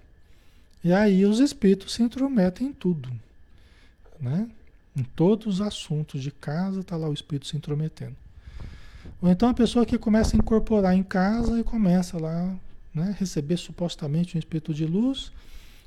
[0.84, 3.10] E aí os espíritos se intrometem em tudo.
[4.20, 4.48] Né?
[4.96, 8.16] Em todos os assuntos de casa está lá o espírito se intrometendo.
[9.20, 12.54] Ou então a pessoa que começa a incorporar em casa e começa lá,
[12.94, 15.32] né, receber supostamente um espírito de luz,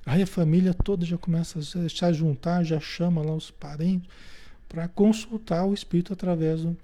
[0.05, 4.09] aí a família toda já começa a se juntar, já chama lá os parentes
[4.69, 6.77] para consultar o espírito através do.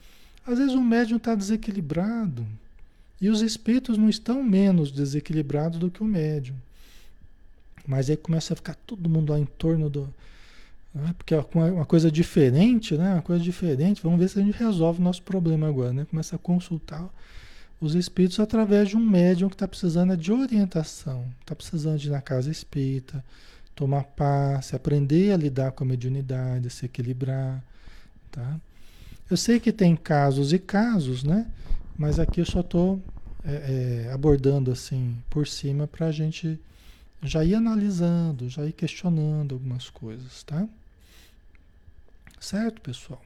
[0.46, 2.46] Às vezes o médium está desequilibrado
[3.22, 6.56] e os espíritos não estão menos desequilibrados do que o médium.
[7.88, 10.14] Mas aí começa a ficar todo mundo lá em torno do,
[10.96, 11.14] né?
[11.18, 13.14] Porque é uma coisa diferente, né?
[13.14, 14.02] Uma coisa diferente.
[14.02, 16.06] Vamos ver se a gente resolve o nosso problema agora, né?
[16.10, 17.08] Começa a consultar
[17.82, 22.12] os espíritos através de um médium que está precisando de orientação, está precisando de ir
[22.12, 23.24] na casa espírita,
[23.76, 27.62] tomar passe, aprender a lidar com a mediunidade, se equilibrar,
[28.36, 28.60] tá?
[29.30, 31.48] Eu sei que tem casos e casos, né?
[31.98, 33.02] Mas aqui eu só estou
[33.44, 36.60] é, é, abordando assim por cima para a gente
[37.24, 40.68] já ir analisando, já ir questionando algumas coisas, tá?
[42.40, 43.24] Certo, pessoal?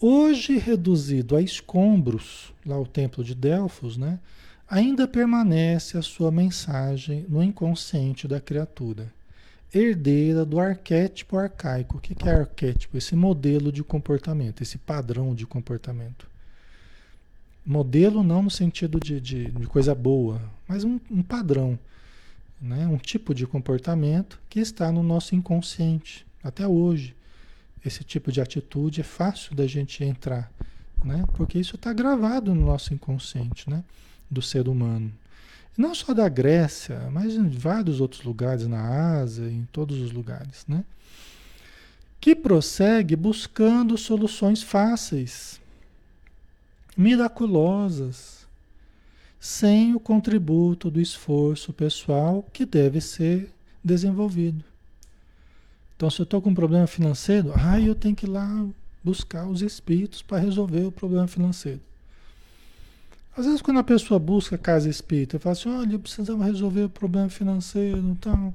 [0.00, 4.18] Hoje reduzido a escombros, lá o templo de Delfos, né?
[4.68, 9.12] Ainda permanece a sua mensagem no inconsciente da criatura,
[9.72, 11.98] herdeira do arquétipo arcaico.
[11.98, 12.96] O que é arquétipo?
[12.96, 16.26] Esse modelo de comportamento, esse padrão de comportamento.
[17.64, 21.78] Modelo não no sentido de, de, de coisa boa, mas um, um padrão
[22.60, 22.86] né?
[22.86, 27.14] um tipo de comportamento que está no nosso inconsciente até hoje.
[27.84, 30.50] Esse tipo de atitude é fácil da gente entrar,
[31.04, 31.24] né?
[31.34, 33.84] porque isso está gravado no nosso inconsciente né?
[34.30, 35.12] do ser humano.
[35.78, 40.64] Não só da Grécia, mas em vários outros lugares, na Ásia, em todos os lugares.
[40.66, 40.84] Né?
[42.20, 45.60] Que prossegue buscando soluções fáceis,
[46.96, 48.44] miraculosas,
[49.38, 53.48] sem o contributo do esforço pessoal que deve ser
[53.82, 54.64] desenvolvido.
[55.96, 58.66] Então, se eu estou com um problema financeiro, ah, eu tenho que ir lá
[59.04, 61.80] buscar os espíritos para resolver o problema financeiro.
[63.38, 66.90] Às vezes, quando a pessoa busca casa espírita, fala assim: olha, eu precisava resolver o
[66.90, 68.52] problema financeiro, então.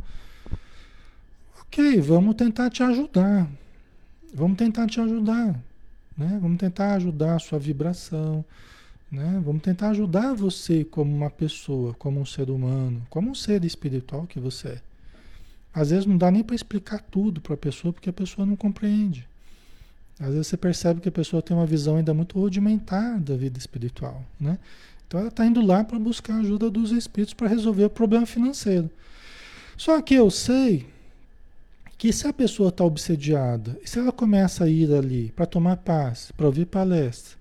[1.61, 3.47] Ok, vamos tentar te ajudar.
[4.33, 5.59] Vamos tentar te ajudar.
[6.17, 6.37] Né?
[6.41, 8.45] Vamos tentar ajudar a sua vibração
[9.13, 9.39] né?
[9.45, 14.25] Vamos tentar ajudar você como uma pessoa, como um ser humano, como um ser espiritual
[14.25, 14.81] que você é.
[15.71, 18.55] Às vezes não dá nem para explicar tudo para a pessoa porque a pessoa não
[18.55, 19.27] compreende.
[20.19, 23.57] Às vezes você percebe que a pessoa tem uma visão ainda muito rudimentar da vida
[23.57, 24.59] espiritual, né?
[25.07, 28.25] Então ela está indo lá para buscar a ajuda dos espíritos para resolver o problema
[28.25, 28.89] financeiro.
[29.77, 30.87] Só que eu sei
[31.97, 35.77] que se a pessoa está obsediada, e se ela começa a ir ali para tomar
[35.77, 37.37] paz, para ouvir palestra,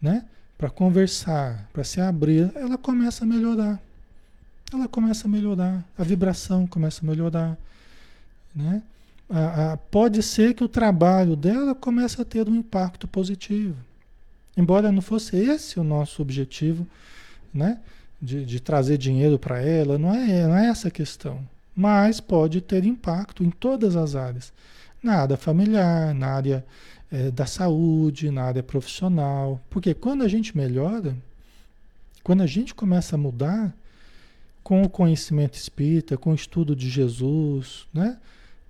[0.00, 0.24] né?
[0.58, 3.80] para conversar, para se abrir, ela começa a melhorar.
[4.70, 7.56] Ela começa a melhorar, a vibração começa a melhorar.
[8.54, 8.82] Né?
[9.30, 13.76] A, a, pode ser que o trabalho dela comece a ter um impacto positivo.
[14.56, 16.86] Embora não fosse esse o nosso objetivo,
[17.54, 17.78] né?
[18.20, 21.40] de, de trazer dinheiro para ela, não é, não é essa a questão.
[21.74, 24.52] Mas pode ter impacto em todas as áreas.
[25.02, 26.64] Na área familiar, na área
[27.10, 29.60] é, da saúde, na área profissional.
[29.70, 31.16] Porque quando a gente melhora,
[32.22, 33.74] quando a gente começa a mudar
[34.62, 38.18] com o conhecimento espírita, com o estudo de Jesus, né?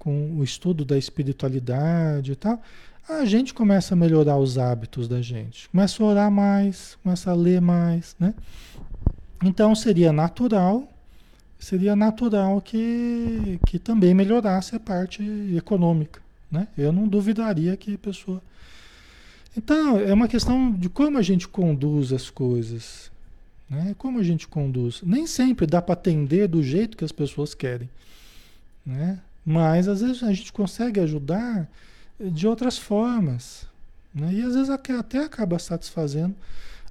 [0.00, 2.60] Com o estudo da espiritualidade e tal,
[3.08, 5.68] a gente começa a melhorar os hábitos da gente.
[5.68, 8.34] Começa a orar mais, começa a ler mais, né?
[9.44, 10.90] Então seria natural,
[11.58, 15.22] seria natural que, que também melhorasse a parte
[15.54, 16.20] econômica.
[16.50, 16.66] Né?
[16.76, 18.42] Eu não duvidaria que a pessoa.
[19.56, 23.10] Então, é uma questão de como a gente conduz as coisas.
[23.68, 23.94] Né?
[23.98, 25.00] Como a gente conduz.
[25.02, 27.88] Nem sempre dá para atender do jeito que as pessoas querem.
[28.84, 29.18] Né?
[29.44, 31.68] Mas às vezes a gente consegue ajudar
[32.18, 33.66] de outras formas.
[34.14, 34.34] Né?
[34.34, 36.34] E às vezes até acaba satisfazendo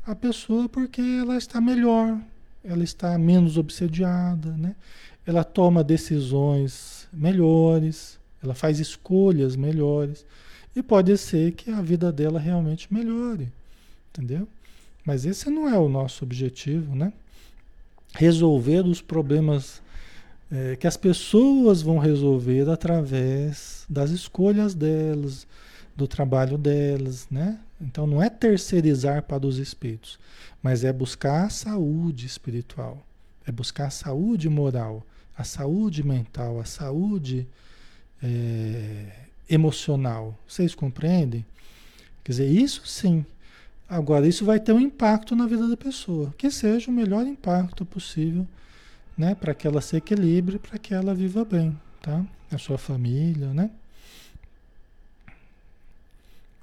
[0.06, 2.20] a pessoa porque ela está melhor,
[2.64, 4.76] ela está menos obsediada, né?
[5.26, 10.26] ela toma decisões melhores, ela faz escolhas melhores.
[10.76, 13.52] E pode ser que a vida dela realmente melhore,
[14.10, 14.48] entendeu?
[15.06, 17.12] Mas esse não é o nosso objetivo, né?
[18.14, 19.82] Resolver os problemas
[20.52, 25.48] é, que as pessoas vão resolver através das escolhas delas,
[25.96, 27.60] do trabalho delas, né?
[27.80, 30.20] Então não é terceirizar para os espíritos,
[30.62, 33.06] mas é buscar a saúde espiritual,
[33.46, 35.06] é buscar a saúde moral,
[35.38, 37.48] a saúde mental, a saúde
[38.22, 39.06] é,
[39.50, 40.38] emocional.
[40.48, 41.46] Vocês compreendem?
[42.24, 43.26] Quer dizer, isso sim.
[43.88, 47.86] Agora, isso vai ter um impacto na vida da pessoa, que seja o melhor impacto
[47.86, 48.48] possível,
[49.20, 52.26] né, para que ela se equilibre, para que ela viva bem, tá?
[52.50, 53.70] A sua família, né?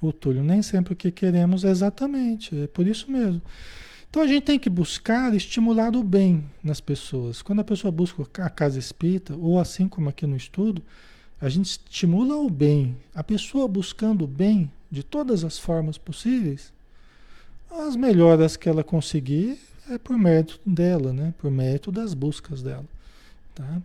[0.00, 3.42] O Túlio, nem sempre o que queremos é exatamente, é por isso mesmo.
[4.08, 7.42] Então a gente tem que buscar estimular o bem nas pessoas.
[7.42, 10.82] Quando a pessoa busca a casa espírita, ou assim como aqui no estudo,
[11.38, 12.96] a gente estimula o bem.
[13.14, 16.72] A pessoa buscando o bem de todas as formas possíveis,
[17.70, 19.58] as melhoras que ela conseguir
[19.88, 21.32] é por mérito dela, né?
[21.38, 22.84] Por mérito das buscas dela,
[23.54, 23.80] tá?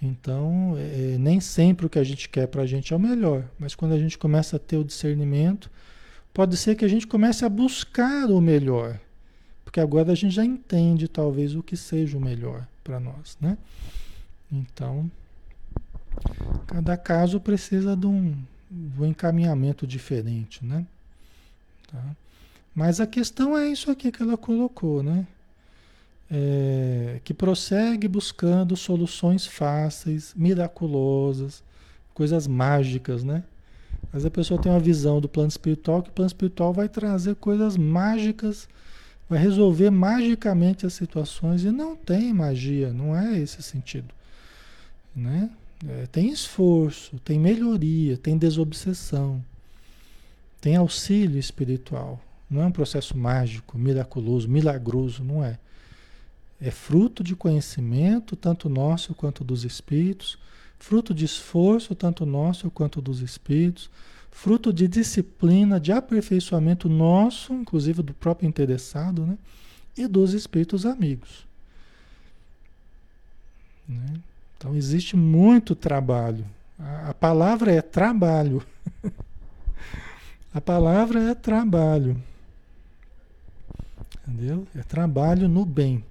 [0.00, 3.00] Então, é, é nem sempre o que a gente quer para a gente é o
[3.00, 5.70] melhor, mas quando a gente começa a ter o discernimento,
[6.32, 9.00] pode ser que a gente comece a buscar o melhor,
[9.64, 13.58] porque agora a gente já entende talvez o que seja o melhor para nós, né?
[14.50, 15.10] Então,
[16.66, 18.36] cada caso precisa de um,
[18.70, 20.86] de um encaminhamento diferente, né?
[21.90, 22.02] Tá?
[22.74, 25.26] Mas a questão é isso aqui que ela colocou, né?
[26.30, 31.62] É, que prossegue buscando soluções fáceis, miraculosas,
[32.12, 33.44] coisas mágicas, né?
[34.12, 37.34] Mas a pessoa tem uma visão do plano espiritual que o plano espiritual vai trazer
[37.36, 38.68] coisas mágicas,
[39.28, 44.14] vai resolver magicamente as situações e não tem magia, não é esse sentido,
[45.14, 45.50] né?
[45.86, 49.42] É, tem esforço, tem melhoria, tem desobsessão,
[50.60, 52.20] tem auxílio espiritual.
[52.50, 55.58] Não é um processo mágico, miraculoso, milagroso, não é.
[56.60, 60.38] É fruto de conhecimento, tanto nosso quanto dos espíritos,
[60.78, 63.90] fruto de esforço, tanto nosso quanto dos espíritos,
[64.30, 69.38] fruto de disciplina, de aperfeiçoamento nosso, inclusive do próprio interessado, né?
[69.96, 71.46] e dos espíritos amigos.
[73.88, 74.14] Né?
[74.56, 76.44] Então existe muito trabalho.
[76.78, 78.64] A, a palavra é trabalho.
[80.52, 82.20] a palavra é trabalho.
[84.26, 84.66] Entendeu?
[84.76, 86.04] É trabalho no bem.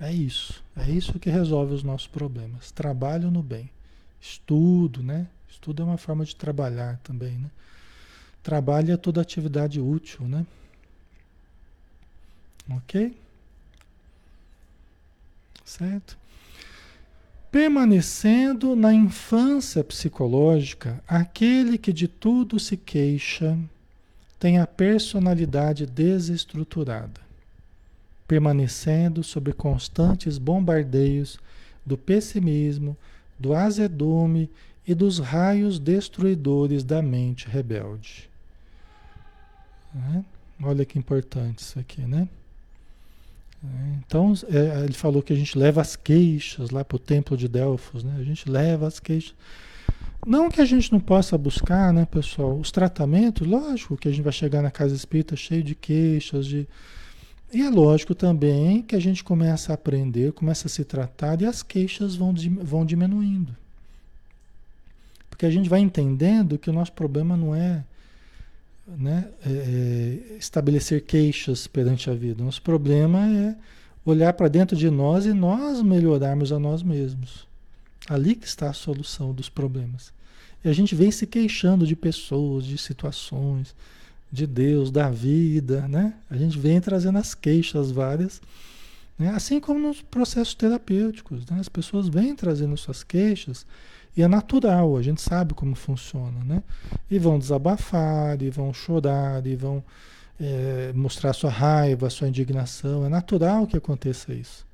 [0.00, 0.64] É isso.
[0.74, 2.70] É isso que resolve os nossos problemas.
[2.70, 3.68] Trabalho no bem.
[4.18, 5.28] Estudo, né?
[5.48, 7.50] Estudo é uma forma de trabalhar também, né?
[8.42, 10.46] Trabalho é toda atividade útil, né?
[12.70, 13.14] Ok?
[15.64, 16.16] Certo?
[17.50, 23.58] Permanecendo na infância psicológica, aquele que de tudo se queixa
[24.38, 27.29] tem a personalidade desestruturada
[28.30, 31.36] permanecendo sob constantes bombardeios
[31.84, 32.96] do pessimismo,
[33.36, 34.48] do azedume
[34.86, 38.30] e dos raios destruidores da mente rebelde.
[40.14, 40.22] É?
[40.62, 42.28] Olha que importante isso aqui, né?
[43.98, 47.48] Então, é, ele falou que a gente leva as queixas lá para o templo de
[47.48, 48.14] Delfos, né?
[48.16, 49.34] A gente leva as queixas.
[50.24, 54.22] Não que a gente não possa buscar, né, pessoal, os tratamentos, lógico que a gente
[54.22, 56.68] vai chegar na casa espírita cheio de queixas, de,
[57.52, 61.46] e é lógico também que a gente começa a aprender, começa a se tratar e
[61.46, 62.32] as queixas vão,
[62.62, 63.56] vão diminuindo.
[65.28, 67.84] Porque a gente vai entendendo que o nosso problema não é,
[68.86, 72.44] né, é, é estabelecer queixas perante a vida.
[72.44, 73.56] Nosso problema é
[74.04, 77.46] olhar para dentro de nós e nós melhorarmos a nós mesmos.
[78.08, 80.12] Ali que está a solução dos problemas.
[80.64, 83.74] E a gente vem se queixando de pessoas, de situações,
[84.30, 86.14] de Deus, da vida, né?
[86.30, 88.40] A gente vem trazendo as queixas várias,
[89.18, 89.30] né?
[89.30, 91.58] assim como nos processos terapêuticos, né?
[91.60, 93.66] As pessoas vêm trazendo suas queixas
[94.16, 96.62] e é natural, a gente sabe como funciona, né?
[97.10, 99.84] E vão desabafar, e vão chorar, e vão
[100.38, 103.04] é, mostrar sua raiva, sua indignação.
[103.04, 104.66] É natural que aconteça isso.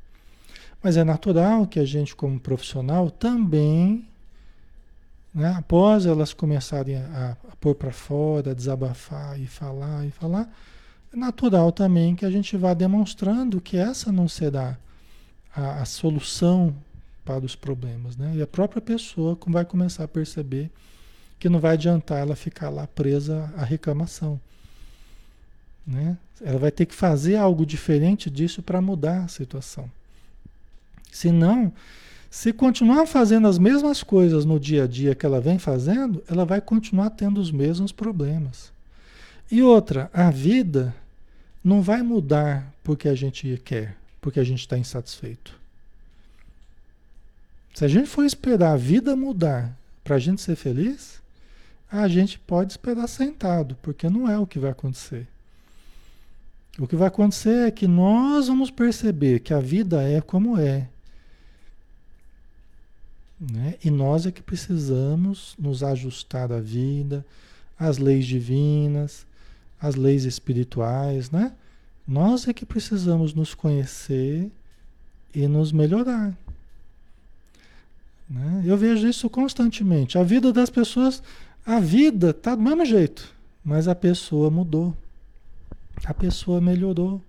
[0.82, 4.06] Mas é natural que a gente, como profissional, também,
[5.36, 10.50] né, após elas começarem a, a pôr para fora, a desabafar e falar e falar,
[11.12, 14.78] é natural também que a gente vá demonstrando que essa não será
[15.54, 16.74] a, a solução
[17.22, 18.16] para os problemas.
[18.16, 18.36] Né?
[18.36, 20.70] E a própria pessoa vai começar a perceber
[21.38, 24.40] que não vai adiantar ela ficar lá presa à reclamação.
[25.86, 26.16] Né?
[26.40, 29.90] Ela vai ter que fazer algo diferente disso para mudar a situação.
[31.12, 31.70] Se não,
[32.30, 36.44] se continuar fazendo as mesmas coisas no dia a dia que ela vem fazendo, ela
[36.44, 38.72] vai continuar tendo os mesmos problemas.
[39.50, 40.94] E outra, a vida
[41.62, 45.58] não vai mudar porque a gente quer, porque a gente está insatisfeito.
[47.74, 51.20] Se a gente for esperar a vida mudar para a gente ser feliz,
[51.90, 55.26] a gente pode esperar sentado, porque não é o que vai acontecer.
[56.78, 60.88] O que vai acontecer é que nós vamos perceber que a vida é como é.
[63.38, 63.74] Né?
[63.84, 67.24] E nós é que precisamos nos ajustar à vida,
[67.78, 69.26] às leis divinas,
[69.80, 71.52] às leis espirituais, né?
[72.08, 74.50] Nós é que precisamos nos conhecer
[75.34, 76.36] e nos melhorar.
[78.30, 78.62] Né?
[78.64, 80.16] Eu vejo isso constantemente.
[80.16, 81.22] A vida das pessoas,
[81.64, 83.34] a vida está do mesmo jeito,
[83.64, 84.96] mas a pessoa mudou
[86.04, 87.22] a pessoa melhorou.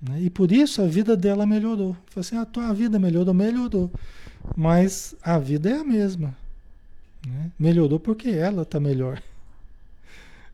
[0.00, 0.22] Né?
[0.22, 1.96] E por isso a vida dela melhorou.
[2.06, 3.90] Falei assim, a tua vida melhorou, melhorou.
[4.56, 6.36] Mas a vida é a mesma.
[7.26, 7.50] Né?
[7.58, 9.22] Melhorou porque ela está melhor.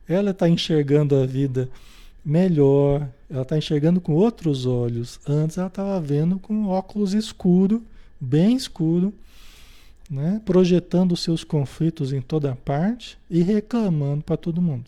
[0.07, 1.69] Ela está enxergando a vida
[2.23, 5.19] melhor, ela está enxergando com outros olhos.
[5.27, 7.83] Antes ela estava vendo com óculos escuro,
[8.19, 9.13] bem escuro,
[10.09, 10.41] né?
[10.43, 14.85] projetando seus conflitos em toda parte e reclamando para todo mundo.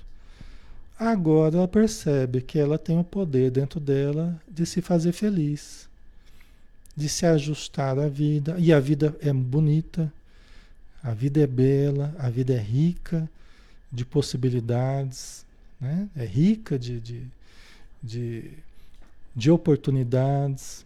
[1.00, 5.87] Agora ela percebe que ela tem o poder dentro dela de se fazer feliz,
[6.98, 8.56] de se ajustar à vida.
[8.58, 10.12] E a vida é bonita,
[11.04, 13.30] a vida é bela, a vida é rica
[13.92, 15.46] de possibilidades,
[15.80, 16.10] né?
[16.16, 17.24] é rica de, de,
[18.02, 18.52] de,
[19.36, 20.84] de oportunidades.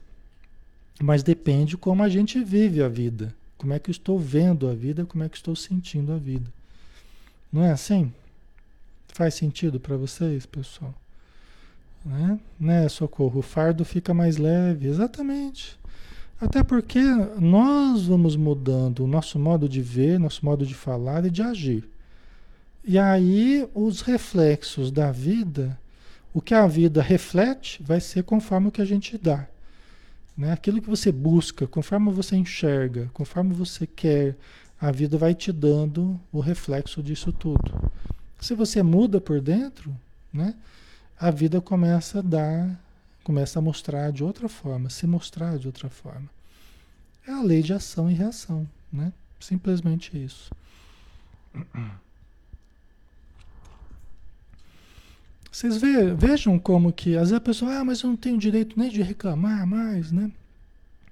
[1.01, 3.33] Mas depende como a gente vive a vida.
[3.57, 6.51] Como é que eu estou vendo a vida, como é que estou sentindo a vida.
[7.51, 8.13] Não é assim?
[9.07, 10.93] Faz sentido para vocês, pessoal?
[12.03, 12.39] Né?
[12.59, 13.39] né, socorro?
[13.39, 15.79] O fardo fica mais leve, exatamente.
[16.39, 16.99] Até porque
[17.39, 21.87] nós vamos mudando o nosso modo de ver, nosso modo de falar e de agir.
[22.83, 25.79] E aí os reflexos da vida,
[26.33, 29.47] o que a vida reflete, vai ser conforme o que a gente dá.
[30.35, 30.51] Né?
[30.51, 34.35] Aquilo que você busca, conforme você enxerga, conforme você quer,
[34.79, 37.91] a vida vai te dando o reflexo disso tudo.
[38.39, 39.95] Se você muda por dentro,
[40.33, 40.55] né,
[41.21, 42.83] a vida começa a dar,
[43.23, 46.27] começa a mostrar de outra forma, se mostrar de outra forma.
[47.27, 49.13] É a lei de ação e reação, né?
[49.39, 50.49] Simplesmente isso.
[55.51, 55.77] Vocês
[56.17, 59.03] vejam como que, às vezes a pessoa, ah, mas eu não tenho direito nem de
[59.03, 60.31] reclamar mais, né?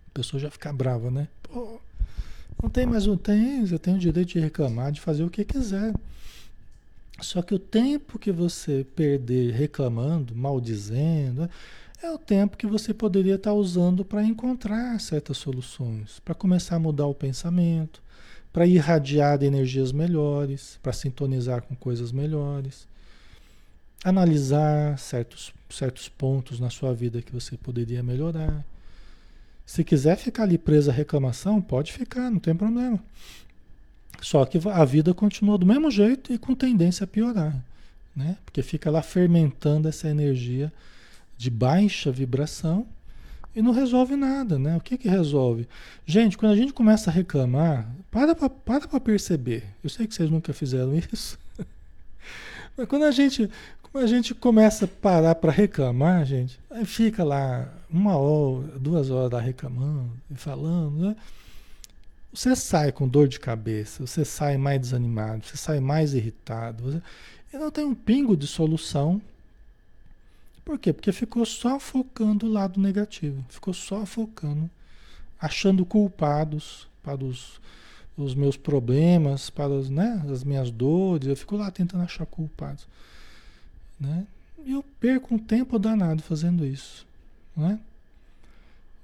[0.07, 1.27] A pessoa já fica brava, né?
[1.43, 1.79] Pô,
[2.63, 5.45] não tem mais, não tem, eu tenho o direito de reclamar, de fazer o que
[5.45, 5.93] quiser.
[7.21, 11.49] Só que o tempo que você perder reclamando, maldizendo,
[12.01, 16.79] é o tempo que você poderia estar usando para encontrar certas soluções, para começar a
[16.79, 18.01] mudar o pensamento,
[18.53, 22.87] para irradiar energias melhores, para sintonizar com coisas melhores,
[24.03, 28.65] analisar certos, certos pontos na sua vida que você poderia melhorar.
[29.65, 32.99] Se quiser ficar ali presa à reclamação, pode ficar, não tem problema.
[34.21, 37.55] Só que a vida continua do mesmo jeito e com tendência a piorar,
[38.15, 38.37] né?
[38.45, 40.71] Porque fica lá fermentando essa energia
[41.37, 42.85] de baixa vibração
[43.55, 44.75] e não resolve nada, né?
[44.77, 45.67] O que que resolve?
[46.05, 49.63] Gente, quando a gente começa a reclamar, para para perceber.
[49.83, 51.39] Eu sei que vocês nunca fizeram isso.
[52.77, 53.49] Mas quando a gente
[53.91, 59.09] quando a gente começa a parar para reclamar, gente, aí fica lá uma hora, duas
[59.09, 61.15] horas reclamando e falando, né?
[62.31, 66.83] Você sai com dor de cabeça, você sai mais desanimado, você sai mais irritado.
[66.83, 67.01] Você...
[67.51, 69.19] E não tem um pingo de solução.
[70.63, 70.93] Por quê?
[70.93, 73.43] Porque ficou só focando o lado negativo.
[73.49, 74.69] Ficou só focando,
[75.41, 77.59] achando culpados para os,
[78.15, 81.27] os meus problemas, para as, né, as minhas dores.
[81.27, 82.87] Eu fico lá tentando achar culpados.
[83.99, 84.27] Né?
[84.63, 87.07] E eu perco um tempo danado fazendo isso.
[87.57, 87.79] Né?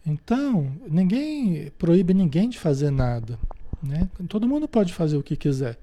[0.05, 3.39] Então, ninguém proíbe ninguém de fazer nada.
[3.81, 4.07] Né?
[4.29, 5.77] Todo mundo pode fazer o que quiser.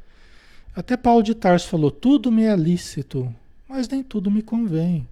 [0.75, 3.35] Até Paulo de Tarso falou: tudo me é lícito.
[3.69, 5.07] mas nem tudo me convém.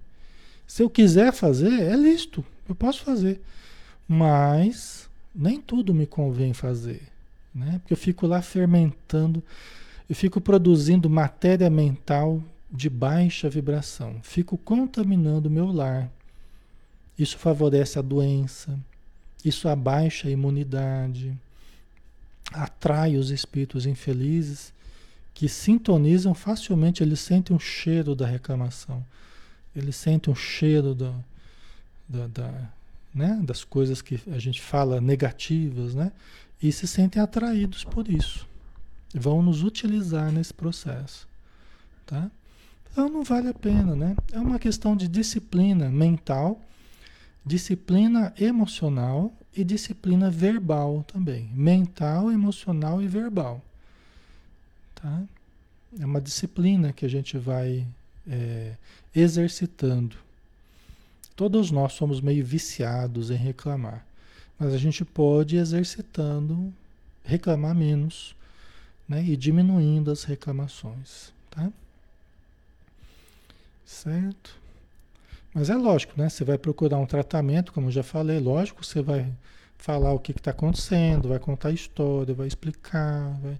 [0.65, 3.41] Se eu quiser fazer, é lícito, eu posso fazer.
[4.07, 7.01] Mas nem tudo me convém fazer,
[7.53, 7.79] né?
[7.79, 9.43] Porque eu fico lá fermentando,
[10.09, 12.41] eu fico produzindo matéria mental
[12.71, 16.09] de baixa vibração, fico contaminando o meu lar.
[17.17, 18.79] Isso favorece a doença,
[19.43, 21.35] isso abaixa a imunidade,
[22.51, 24.73] atrai os espíritos infelizes
[25.33, 29.03] que sintonizam facilmente, eles sentem o cheiro da reclamação,
[29.75, 31.13] eles sentem o cheiro da,
[32.09, 32.69] da,
[33.13, 36.11] né, das coisas que a gente fala negativas, né,
[36.61, 38.47] e se sentem atraídos por isso.
[39.13, 41.27] Vão nos utilizar nesse processo.
[42.05, 42.29] Tá?
[42.91, 44.15] Então não vale a pena, né?
[44.31, 46.61] É uma questão de disciplina mental,
[47.45, 51.49] disciplina emocional e disciplina verbal também.
[51.53, 53.61] Mental, emocional e verbal.
[54.95, 55.23] Tá?
[55.99, 57.85] É uma disciplina que a gente vai
[58.27, 58.75] é,
[59.15, 60.15] exercitando.
[61.35, 64.05] Todos nós somos meio viciados em reclamar,
[64.59, 66.71] mas a gente pode ir exercitando,
[67.23, 68.35] reclamar menos
[69.07, 69.23] né?
[69.23, 71.33] e diminuindo as reclamações.
[71.49, 71.71] Tá?
[73.85, 74.60] Certo?
[75.53, 76.29] Mas é lógico, né?
[76.29, 79.27] Você vai procurar um tratamento, como eu já falei, lógico, você vai
[79.77, 83.59] falar o que está acontecendo, vai contar a história, vai explicar, vai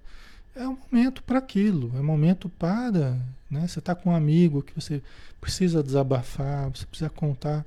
[0.54, 3.18] é um momento para aquilo, é um momento para,
[3.50, 3.66] né?
[3.66, 5.02] Você está com um amigo que você
[5.40, 7.64] precisa desabafar, você precisa contar,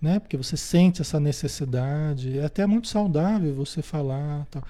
[0.00, 0.20] né?
[0.20, 4.62] Porque você sente essa necessidade, é até muito saudável você falar, tal.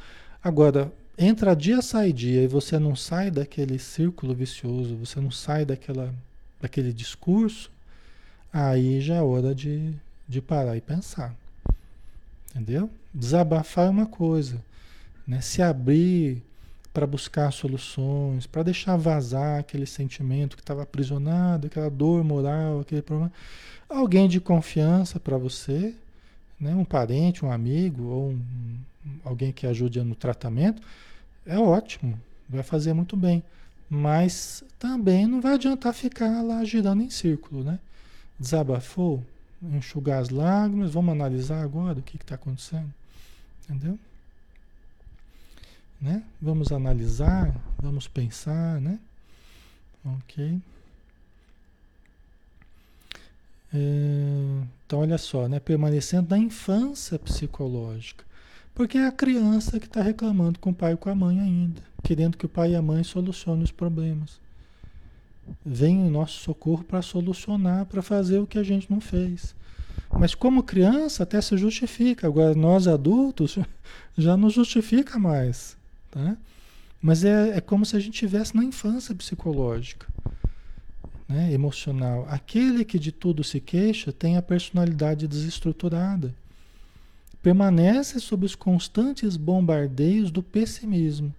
[0.43, 5.65] Agora, entra dia sai dia e você não sai daquele círculo vicioso, você não sai
[5.65, 6.13] daquela
[6.61, 7.71] daquele discurso,
[8.53, 9.95] aí já é hora de,
[10.29, 11.35] de parar e pensar.
[12.51, 12.91] Entendeu?
[13.15, 14.63] Desabafar é uma coisa,
[15.27, 15.41] né?
[15.41, 16.43] Se abrir
[16.93, 23.01] para buscar soluções, para deixar vazar aquele sentimento que estava aprisionado, aquela dor moral, aquele
[23.01, 23.33] problema.
[23.89, 25.95] Alguém de confiança para você,
[26.61, 26.75] né?
[26.75, 28.79] um parente, um amigo ou um,
[29.25, 30.83] alguém que ajude no tratamento,
[31.47, 33.43] é ótimo, vai fazer muito bem.
[33.89, 37.79] Mas também não vai adiantar ficar lá girando em círculo, né?
[38.43, 39.25] Desabafou,
[39.63, 42.93] enxugar as lágrimas, vamos analisar agora o que está acontecendo.
[43.65, 43.99] Entendeu?
[46.03, 46.25] né?
[46.41, 48.99] Vamos analisar, vamos pensar, né?
[50.05, 50.61] Ok.
[53.73, 53.79] É,
[54.85, 55.61] então, olha só, né?
[55.61, 58.25] Permanecendo na infância psicológica.
[58.75, 61.81] Porque é a criança que está reclamando com o pai e com a mãe ainda,
[62.03, 64.41] querendo que o pai e a mãe solucionem os problemas.
[65.65, 69.55] Vem o nosso socorro para solucionar, para fazer o que a gente não fez.
[70.19, 72.27] Mas como criança até se justifica.
[72.27, 73.59] Agora nós adultos
[74.17, 75.77] já não justifica mais.
[76.11, 76.37] Tá?
[77.01, 80.07] Mas é, é como se a gente estivesse na infância psicológica,
[81.29, 81.53] né?
[81.53, 82.27] emocional.
[82.29, 86.33] Aquele que de tudo se queixa tem a personalidade desestruturada.
[87.43, 91.35] Permanece sob os constantes bombardeios do pessimismo.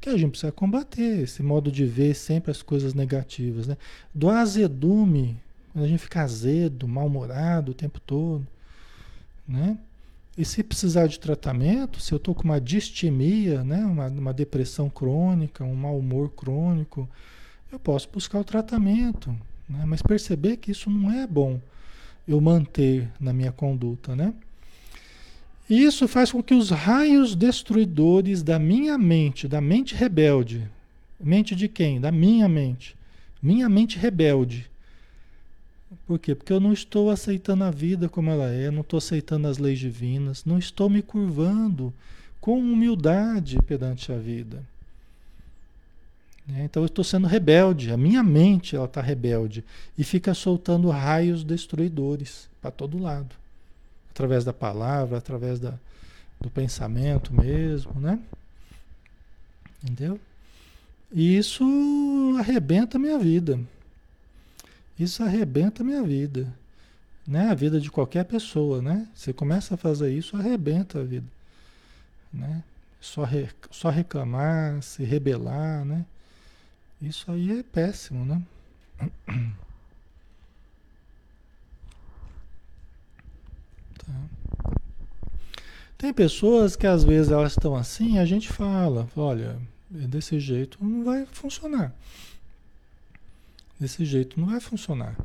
[0.00, 3.66] Que a gente precisa combater esse modo de ver sempre as coisas negativas.
[3.66, 3.76] Né?
[4.14, 5.36] Do azedume,
[5.72, 8.46] quando a gente fica azedo, mal-humorado o tempo todo.
[9.46, 9.78] Né?
[10.36, 14.90] E se precisar de tratamento, se eu estou com uma distimia, né, uma, uma depressão
[14.90, 17.08] crônica, um mau humor crônico,
[17.72, 19.30] eu posso buscar o tratamento.
[19.68, 19.82] Né?
[19.86, 21.58] Mas perceber que isso não é bom
[22.28, 24.14] eu manter na minha conduta.
[24.14, 24.34] Né?
[25.68, 30.68] E isso faz com que os raios destruidores da minha mente, da mente rebelde,
[31.18, 32.00] mente de quem?
[32.00, 32.96] Da minha mente.
[33.42, 34.70] Minha mente rebelde
[36.06, 36.34] por quê?
[36.34, 39.78] Porque eu não estou aceitando a vida como ela é, não estou aceitando as leis
[39.78, 41.92] divinas, não estou me curvando
[42.40, 44.62] com humildade perante a vida.
[46.48, 49.64] Então eu estou sendo rebelde, a minha mente ela está rebelde
[49.98, 53.34] e fica soltando raios destruidores para todo lado,
[54.16, 55.74] através da palavra, através da,
[56.40, 58.18] do pensamento mesmo, né?
[59.84, 60.18] Entendeu?
[61.12, 61.62] E isso
[62.38, 63.60] arrebenta a minha vida.
[64.98, 66.50] Isso arrebenta a minha vida,
[67.26, 67.50] né?
[67.50, 69.06] A vida de qualquer pessoa, né?
[69.14, 71.26] Você começa a fazer isso, arrebenta a vida,
[72.32, 72.64] né?
[72.98, 76.06] Só, re, só reclamar, se rebelar, né?
[77.02, 78.42] Isso aí é péssimo, né?
[85.98, 89.56] Tem pessoas que às vezes elas estão assim, a gente fala, olha,
[89.90, 91.94] desse jeito não vai funcionar.
[93.80, 95.16] Desse jeito não vai funcionar.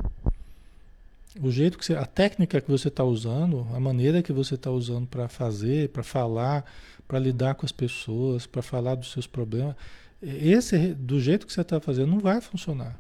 [1.41, 4.69] O jeito que você, a técnica que você está usando, a maneira que você está
[4.69, 6.65] usando para fazer, para falar,
[7.07, 9.75] para lidar com as pessoas, para falar dos seus problemas,
[10.21, 12.97] esse do jeito que você está fazendo não vai funcionar.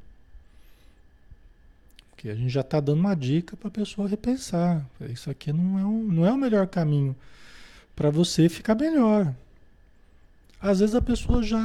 [2.21, 4.85] Porque a gente já está dando uma dica para a pessoa repensar.
[5.09, 7.15] Isso aqui não é, um, não é o melhor caminho
[7.95, 9.33] para você ficar melhor.
[10.61, 11.59] Às vezes a pessoa já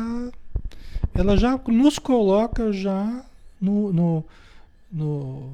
[1.14, 3.22] ela já nos coloca já
[3.60, 4.24] no, no,
[4.90, 5.52] no,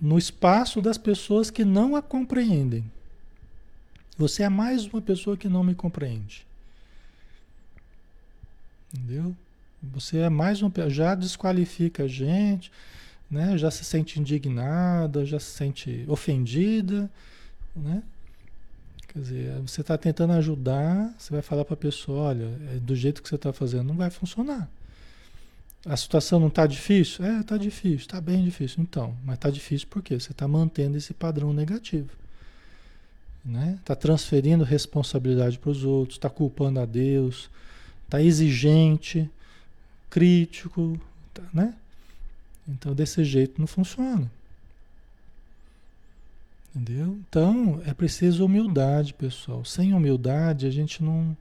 [0.00, 2.90] no espaço das pessoas que não a compreendem.
[4.16, 6.46] Você é mais uma pessoa que não me compreende.
[8.94, 9.36] Entendeu?
[9.82, 12.72] Você é mais uma já desqualifica a gente,
[13.34, 13.58] né?
[13.58, 17.10] Já se sente indignada, já se sente ofendida,
[17.74, 18.02] né?
[19.08, 22.94] Quer dizer, você está tentando ajudar, você vai falar para a pessoa, olha, é do
[22.96, 24.68] jeito que você está fazendo não vai funcionar.
[25.84, 27.24] A situação não está difícil?
[27.24, 28.82] É, está difícil, está bem difícil.
[28.82, 32.10] Então, mas está difícil porque você está mantendo esse padrão negativo.
[33.44, 33.76] Né?
[33.80, 37.50] Está transferindo responsabilidade para os outros, está culpando a Deus,
[38.04, 39.28] está exigente,
[40.08, 40.98] crítico,
[41.34, 41.74] tá, né?
[42.68, 44.30] Então, desse jeito não funciona.
[46.74, 47.18] Entendeu?
[47.28, 49.64] Então, é preciso humildade, pessoal.
[49.64, 51.36] Sem humildade, a gente não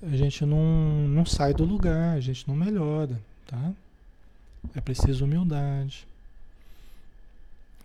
[0.00, 3.72] a gente não, não sai do lugar, a gente não melhora, tá?
[4.74, 6.06] É preciso humildade.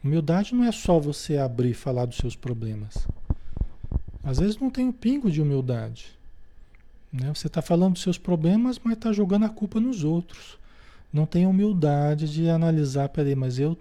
[0.03, 3.07] Humildade não é só você abrir e falar dos seus problemas.
[4.23, 6.11] Às vezes não tem um pingo de humildade.
[7.11, 7.33] Né?
[7.33, 10.57] Você está falando dos seus problemas, mas está jogando a culpa nos outros.
[11.13, 13.77] Não tem humildade de analisar, peraí, mas eu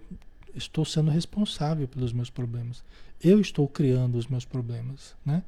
[0.53, 2.83] estou sendo responsável pelos meus problemas.
[3.21, 5.41] Eu estou criando os meus problemas, né?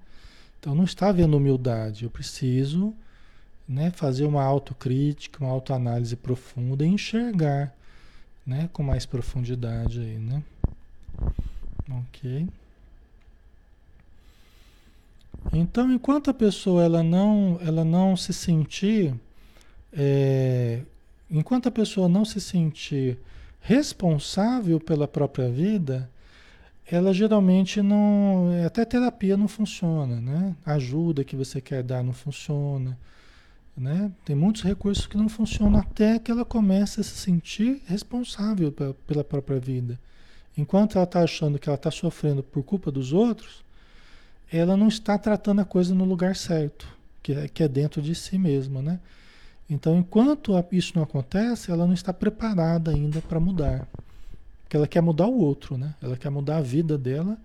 [0.60, 2.04] Então não está havendo humildade.
[2.04, 2.92] Eu preciso
[3.68, 7.72] né, fazer uma autocrítica, uma autoanálise profunda e enxergar
[8.46, 10.44] né, com mais profundidade aí, né?
[11.90, 12.48] Ok.
[15.54, 19.14] Então, enquanto a pessoa ela não, ela não se sentir,
[19.94, 20.82] é,
[21.30, 23.18] enquanto a pessoa não se sentir
[23.60, 26.10] responsável pela própria vida,
[26.86, 28.50] ela geralmente não.
[28.66, 30.56] Até terapia não funciona, né?
[30.66, 32.98] A ajuda que você quer dar não funciona.
[33.76, 34.10] Né?
[34.24, 38.72] Tem muitos recursos que não funcionam até que ela comece a se sentir responsável
[39.06, 40.00] pela própria vida.
[40.58, 43.66] Enquanto ela está achando que ela está sofrendo por culpa dos outros,
[44.50, 46.88] ela não está tratando a coisa no lugar certo,
[47.22, 49.00] que é, que é dentro de si mesma, né?
[49.70, 53.88] Então, enquanto isso não acontece, ela não está preparada ainda para mudar.
[54.64, 55.96] Porque ela quer mudar o outro, né?
[56.02, 57.38] Ela quer mudar a vida dela,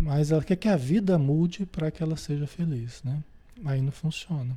[0.00, 3.18] mas ela quer que a vida mude para que ela seja feliz, né?
[3.64, 4.56] Aí não funciona.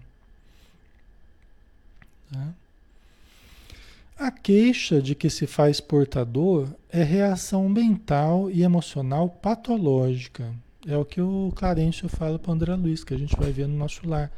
[2.32, 2.54] Tá?
[4.18, 10.54] A queixa de que se faz portador é reação mental e emocional patológica.
[10.88, 13.68] É o que o Clarencio fala para o André Luiz, que a gente vai ver
[13.68, 14.32] no nosso lar.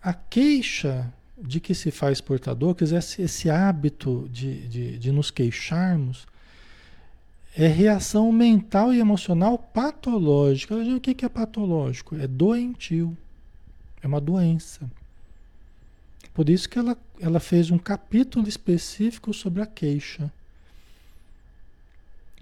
[0.00, 5.30] A queixa de que se faz portador, quer dizer, esse, hábito de, de, de nos
[5.30, 6.26] queixarmos,
[7.56, 10.74] é reação mental e emocional patológica.
[10.74, 12.16] O que é patológico?
[12.16, 13.16] É doentio.
[14.02, 14.88] É uma doença.
[16.32, 20.32] Por isso que ela, ela fez um capítulo específico sobre a queixa.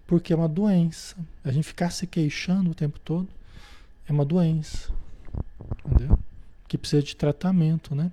[0.06, 1.16] Porque é uma doença.
[1.42, 3.28] A gente ficar se queixando o tempo todo
[4.06, 4.92] é uma doença.
[5.84, 6.18] Entendeu?
[6.68, 8.12] Que precisa de tratamento, né?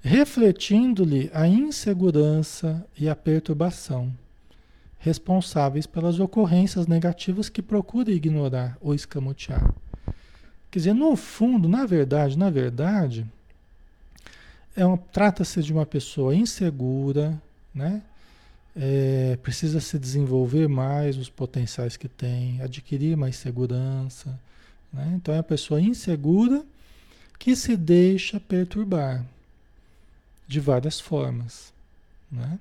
[0.00, 4.12] Refletindo-lhe a insegurança e a perturbação,
[4.98, 9.74] responsáveis pelas ocorrências negativas que procura ignorar ou escamotear.
[10.70, 13.26] Quer dizer, no fundo, na verdade, na verdade,
[14.76, 14.82] é
[15.12, 17.40] trata-se de uma pessoa insegura,
[17.74, 18.02] né?
[18.80, 24.38] É, precisa se desenvolver mais os potenciais que tem, adquirir mais segurança.
[24.92, 25.14] Né?
[25.16, 26.64] Então é uma pessoa insegura
[27.40, 29.24] que se deixa perturbar
[30.48, 31.72] de várias formas,
[32.32, 32.58] né?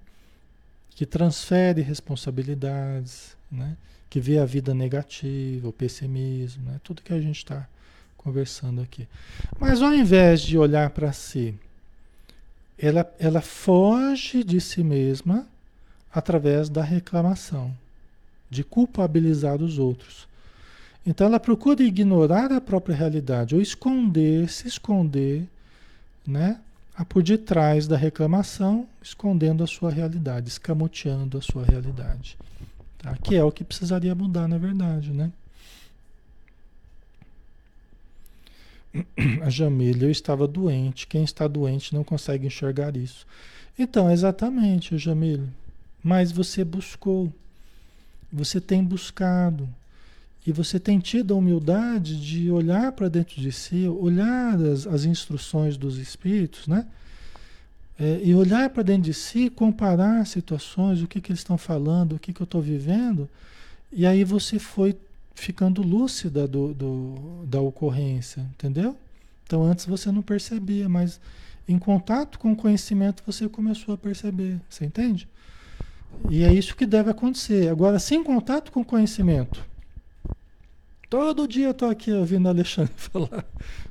[0.89, 3.77] que transfere responsabilidades, né?
[4.09, 6.81] que vê a vida negativa, o pessimismo, né?
[6.83, 7.67] tudo que a gente está
[8.17, 9.07] conversando aqui.
[9.57, 11.55] Mas ao invés de olhar para si,
[12.77, 15.47] ela, ela foge de si mesma
[16.13, 17.73] através da reclamação,
[18.49, 20.27] de culpabilizar os outros.
[21.05, 25.47] Então ela procura ignorar a própria realidade, ou esconder, se esconder,
[26.25, 26.59] né?
[27.05, 32.37] Por detrás da reclamação, escondendo a sua realidade, escamoteando a sua realidade.
[32.97, 33.15] Tá?
[33.17, 35.31] Que é o que precisaria mudar, na verdade, né?
[39.43, 41.07] A Jamília, eu estava doente.
[41.07, 43.27] Quem está doente não consegue enxergar isso.
[43.77, 45.47] Então, exatamente, Jamília.
[46.03, 47.31] Mas você buscou.
[48.31, 49.69] Você tem buscado.
[50.47, 55.03] E você tem tido a humildade de olhar para dentro de si, olhar as, as
[55.03, 56.87] instruções dos espíritos, né?
[57.99, 62.13] É, e olhar para dentro de si, comparar situações, o que, que eles estão falando,
[62.13, 63.27] o que, que eu estou vivendo,
[63.91, 64.95] e aí você foi
[65.35, 68.95] ficando lúcida do, do, da ocorrência, entendeu?
[69.45, 71.19] Então antes você não percebia, mas
[71.67, 75.27] em contato com o conhecimento você começou a perceber, você entende?
[76.29, 77.67] E é isso que deve acontecer.
[77.67, 79.61] Agora, sem contato com o conhecimento,
[81.09, 83.45] todo dia eu estou aqui ouvindo Alexandre falar,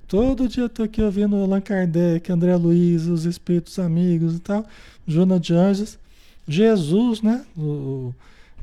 [0.07, 4.67] todo dia eu estou aqui ouvindo Allan Kardec, André Luiz, os Espíritos Amigos e tal,
[5.07, 5.99] Joana de Anjos,
[6.49, 7.45] Jesus, né?
[7.57, 8.15] O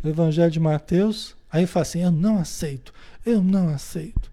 [0.04, 1.36] Evangelho de Mateus.
[1.52, 2.94] Aí fala assim: eu não aceito,
[3.26, 4.32] eu não aceito.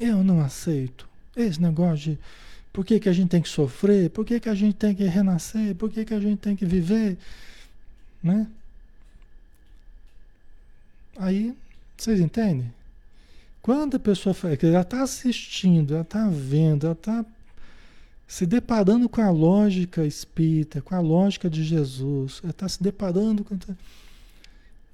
[0.00, 1.08] Eu não aceito.
[1.36, 2.18] Esse negócio de
[2.72, 4.10] por que, que a gente tem que sofrer?
[4.10, 5.74] Por que, que a gente tem que renascer?
[5.74, 7.18] Por que, que a gente tem que viver?
[8.22, 8.46] Né?
[11.16, 11.54] Aí,
[12.02, 12.72] vocês entendem?
[13.60, 17.24] Quando a pessoa que ela está assistindo, ela está vendo, ela está
[18.26, 23.44] se deparando com a lógica espírita, com a lógica de Jesus, ela está se deparando
[23.44, 23.58] com.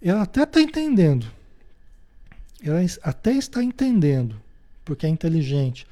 [0.00, 1.26] Ela até está entendendo.
[2.62, 4.40] Ela até está entendendo,
[4.84, 5.86] porque é inteligente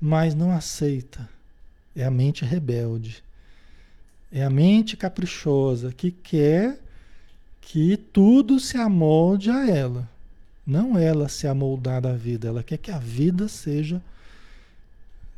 [0.00, 1.28] mas não aceita.
[1.94, 3.22] É a mente rebelde.
[4.30, 6.78] É a mente caprichosa que quer
[7.60, 10.08] que tudo se amolde a ela.
[10.66, 14.02] Não ela se amoldar à vida, ela quer que a vida seja,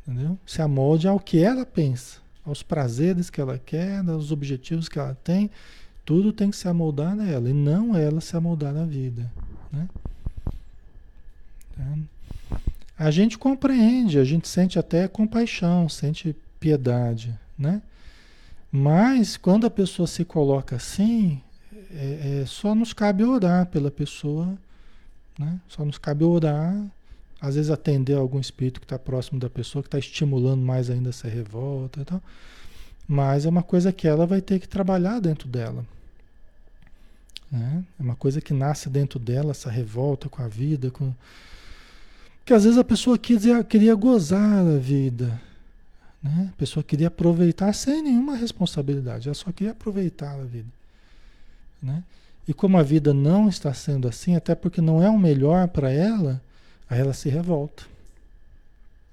[0.06, 0.38] entendeu?
[0.46, 5.14] Se amolde ao que ela pensa, aos prazeres que ela quer, aos objetivos que ela
[5.22, 5.50] tem.
[6.04, 9.30] Tudo tem que se amoldar a ela e não ela se amoldar à vida,
[9.70, 9.88] né?
[11.76, 11.98] Tá?
[12.98, 17.80] a gente compreende, a gente sente até compaixão, sente piedade, né?
[18.72, 21.40] Mas quando a pessoa se coloca assim,
[21.90, 24.58] é, é, só nos cabe orar pela pessoa,
[25.38, 25.60] né?
[25.68, 26.74] Só nos cabe orar,
[27.40, 31.10] às vezes atender algum espírito que está próximo da pessoa, que está estimulando mais ainda
[31.10, 32.22] essa revolta e tal.
[33.06, 35.84] Mas é uma coisa que ela vai ter que trabalhar dentro dela.
[37.50, 37.84] Né?
[37.98, 41.14] É uma coisa que nasce dentro dela, essa revolta com a vida, com,
[42.44, 45.40] que às vezes a pessoa queria, queria gozar a vida.
[46.22, 46.50] Né?
[46.52, 50.68] A pessoa queria aproveitar sem nenhuma responsabilidade, ela só queria aproveitar a vida.
[51.80, 52.02] Né?
[52.48, 55.92] E como a vida não está sendo assim, até porque não é o melhor para
[55.92, 56.40] ela,
[56.88, 57.84] aí ela se revolta.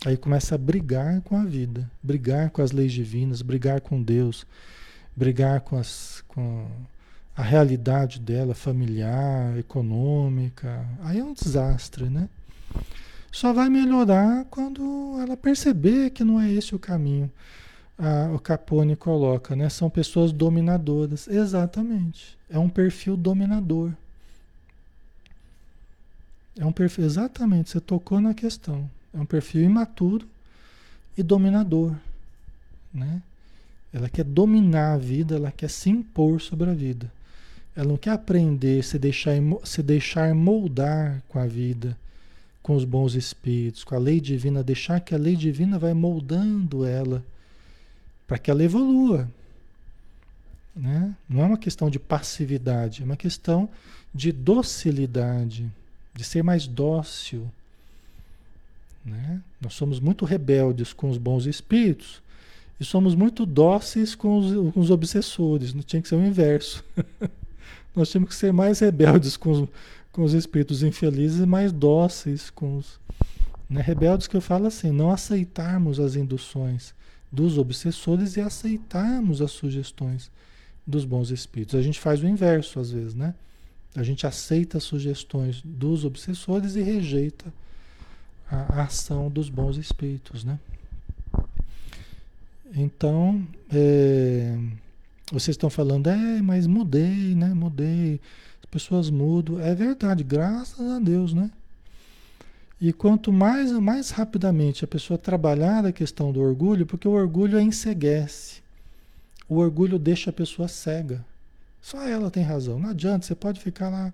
[0.05, 4.45] Aí começa a brigar com a vida, brigar com as leis divinas, brigar com Deus,
[5.13, 6.65] brigar com, as, com
[7.35, 10.85] a realidade dela, familiar, econômica.
[11.01, 12.29] Aí é um desastre, né?
[13.33, 17.29] Só vai melhorar quando ela perceber que não é esse o caminho.
[18.33, 19.69] O Capone coloca, né?
[19.69, 21.27] São pessoas dominadoras.
[21.27, 22.37] Exatamente.
[22.49, 23.91] É um perfil dominador.
[26.57, 28.89] É um perfil, exatamente, você tocou na questão.
[29.13, 30.25] É um perfil imaturo
[31.17, 31.93] e dominador,
[32.93, 33.21] né?
[33.93, 37.11] Ela quer dominar a vida, ela quer se impor sobre a vida.
[37.75, 39.33] Ela não quer aprender, se deixar,
[39.63, 41.97] se deixar moldar com a vida
[42.65, 46.83] com os bons espíritos, com a lei divina, deixar que a lei divina vai moldando
[46.83, 47.23] ela
[48.27, 49.29] para que ela evolua.
[50.75, 51.15] Né?
[51.29, 53.69] Não é uma questão de passividade, é uma questão
[54.13, 55.71] de docilidade,
[56.13, 57.49] de ser mais dócil.
[59.05, 59.41] Né?
[59.61, 62.21] Nós somos muito rebeldes com os bons espíritos
[62.79, 65.73] e somos muito dóceis com os, com os obsessores.
[65.73, 66.83] Não tinha que ser o inverso.
[67.95, 69.69] Nós temos que ser mais rebeldes com os,
[70.11, 72.99] com os espíritos infelizes e mais dóceis com os
[73.69, 76.93] né, rebeldes que eu falo assim, não aceitarmos as induções
[77.31, 80.31] dos obsessores e aceitarmos as sugestões
[80.85, 81.75] dos bons espíritos.
[81.75, 83.33] A gente faz o inverso às vezes, né?
[83.95, 87.53] A gente aceita as sugestões dos obsessores e rejeita
[88.49, 90.59] a, ação dos bons espíritos, né?
[92.75, 94.57] Então, é,
[95.31, 97.53] vocês estão falando, é, mas mudei, né?
[97.53, 98.19] Mudei
[98.75, 99.57] pessoas mudam.
[99.61, 101.49] É verdade, graças a Deus, né?
[102.79, 107.57] E quanto mais, mais rapidamente a pessoa trabalhar a questão do orgulho, porque o orgulho
[107.57, 108.61] a enseguece.
[109.47, 111.23] O orgulho deixa a pessoa cega.
[111.81, 112.79] Só ela tem razão.
[112.79, 114.13] Não adianta, você pode ficar lá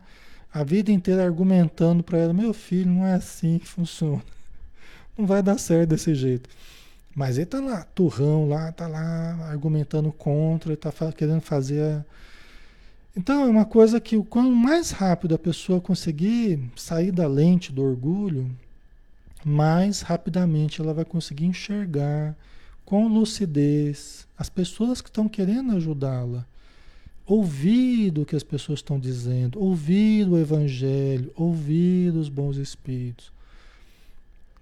[0.54, 4.22] a vida inteira argumentando para ela: meu filho, não é assim que funciona.
[5.18, 6.50] Não vai dar certo desse jeito.
[7.14, 12.06] Mas ele tá lá, turrão lá, tá lá argumentando contra, está querendo fazer a,
[13.16, 17.72] então é uma coisa que o quanto mais rápido a pessoa conseguir sair da lente
[17.72, 18.50] do orgulho,
[19.44, 22.36] mais rapidamente ela vai conseguir enxergar
[22.86, 26.46] com lucidez as pessoas que estão querendo ajudá-la.
[27.26, 33.32] Ouvir o que as pessoas estão dizendo, ouvir o evangelho, ouvir os bons espíritos.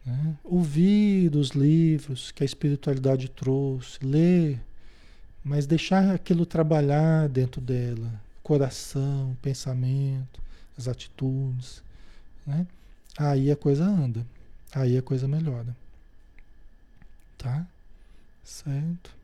[0.05, 0.35] Né?
[0.43, 4.59] Ouvir os livros que a espiritualidade trouxe, ler,
[5.43, 8.11] mas deixar aquilo trabalhar dentro dela,
[8.49, 10.41] coração, pensamento,
[10.75, 11.83] as atitudes,
[12.47, 12.65] né?
[13.15, 14.25] Aí a coisa anda,
[14.73, 15.77] aí a coisa melhora,
[17.37, 17.63] tá?
[18.43, 19.15] Certo?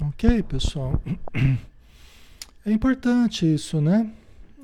[0.00, 0.98] Ok, pessoal.
[2.66, 4.12] É importante isso, né?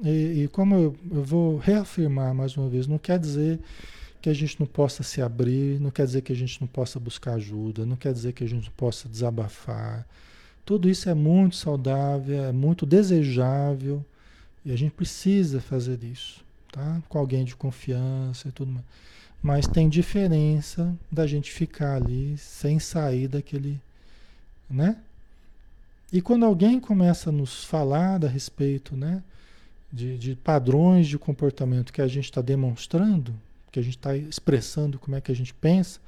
[0.02, 3.58] E, e como eu, eu, vou reafirmar mais uma vez, não quer dizer
[4.20, 7.00] que a gente não possa se abrir, não quer dizer que a gente não possa
[7.00, 10.06] buscar ajuda, não quer dizer que a gente não possa desabafar.
[10.64, 14.04] Tudo isso é muito saudável, é muito desejável
[14.64, 17.02] e a gente precisa fazer isso, tá?
[17.08, 18.86] Com alguém de confiança e tudo mais.
[19.42, 23.78] Mas tem diferença da gente ficar ali sem sair daquele,
[24.70, 24.96] né?
[26.10, 29.22] E quando alguém começa a nos falar a respeito, né?
[29.94, 33.32] de, de padrões de comportamento que a gente está demonstrando,
[33.70, 36.00] que a gente está expressando como é que a gente pensa,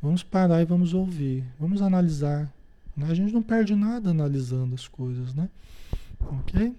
[0.00, 2.50] vamos parar e vamos ouvir, vamos analisar.
[2.98, 3.06] Né?
[3.08, 5.48] A gente não perde nada analisando as coisas, né?
[6.20, 6.74] Ok?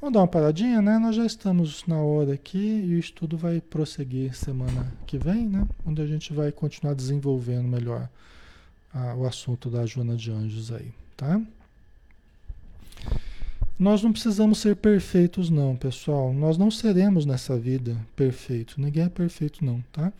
[0.00, 0.98] Vamos dar uma paradinha, né?
[0.98, 5.68] Nós já estamos na hora aqui e o estudo vai prosseguir semana que vem, né?
[5.84, 8.08] Onde a gente vai continuar desenvolvendo melhor
[8.94, 11.40] a, o assunto da Joana de Anjos aí, tá?
[13.78, 16.32] Nós não precisamos ser perfeitos, não, pessoal.
[16.32, 18.76] Nós não seremos nessa vida perfeitos.
[18.76, 20.12] Ninguém é perfeito, não, tá?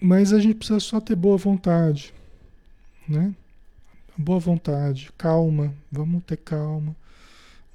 [0.00, 2.12] Mas a gente precisa só ter boa vontade,
[3.08, 3.32] né?
[4.22, 6.94] Boa vontade, calma, vamos ter calma.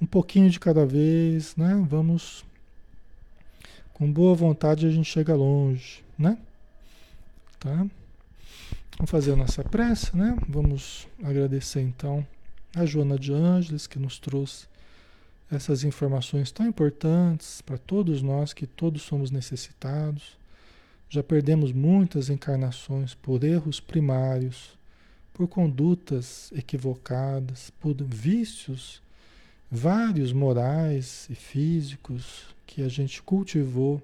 [0.00, 1.74] Um pouquinho de cada vez, né?
[1.86, 2.42] Vamos.
[3.92, 6.38] Com boa vontade a gente chega longe, né?
[7.60, 7.86] Tá?
[8.96, 10.38] Vamos fazer a nossa prece, né?
[10.48, 12.26] Vamos agradecer então
[12.74, 14.66] a Joana de Ângeles, que nos trouxe
[15.52, 20.38] essas informações tão importantes para todos nós, que todos somos necessitados.
[21.10, 24.77] Já perdemos muitas encarnações por erros primários,
[25.38, 29.00] por condutas equivocadas, por vícios
[29.70, 34.02] vários morais e físicos que a gente cultivou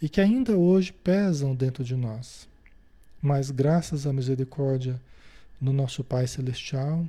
[0.00, 2.46] e que ainda hoje pesam dentro de nós.
[3.20, 5.00] Mas graças à misericórdia
[5.60, 7.04] do nosso Pai Celestial,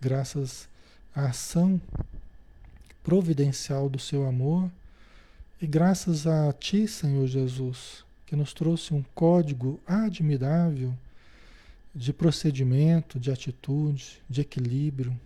[0.00, 0.68] graças
[1.14, 1.80] à ação
[3.04, 4.68] providencial do seu amor
[5.62, 10.92] e graças a Ti, Senhor Jesus, que nos trouxe um código admirável
[11.94, 15.18] de procedimento, de atitude, de equilíbrio,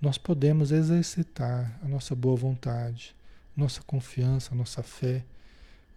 [0.00, 3.14] nós podemos exercitar a nossa boa vontade,
[3.56, 5.24] nossa confiança, nossa fé,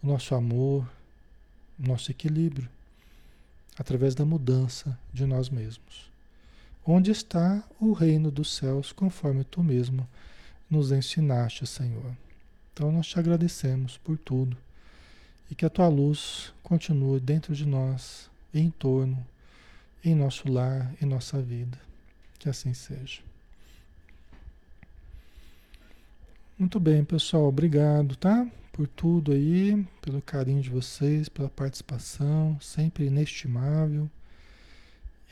[0.01, 0.89] o nosso amor,
[1.77, 2.69] nosso equilíbrio,
[3.77, 6.09] através da mudança de nós mesmos.
[6.85, 10.07] Onde está o reino dos céus, conforme tu mesmo
[10.69, 12.15] nos ensinaste, Senhor.
[12.73, 14.55] Então nós te agradecemos por tudo
[15.51, 19.25] e que a tua luz continue dentro de nós, em torno,
[20.03, 21.77] em nosso lar, em nossa vida.
[22.37, 23.21] Que assim seja.
[26.57, 27.47] Muito bem, pessoal.
[27.47, 28.47] Obrigado, tá?
[28.71, 34.09] Por tudo aí, pelo carinho de vocês, pela participação, sempre inestimável.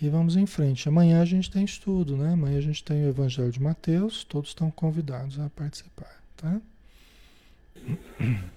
[0.01, 0.88] E vamos em frente.
[0.88, 2.34] Amanhã a gente tem estudo, né?
[2.34, 6.61] Amanhã a gente tem o Evangelho de Mateus, todos estão convidados a participar, tá?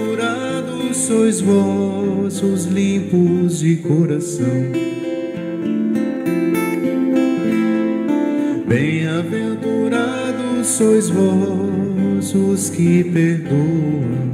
[1.11, 4.47] sois vós os limpos de coração.
[8.65, 14.31] Bem-aventurados sois vós os que perdoam.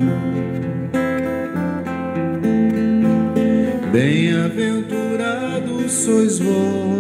[3.92, 6.97] Bem-aventurados sois vós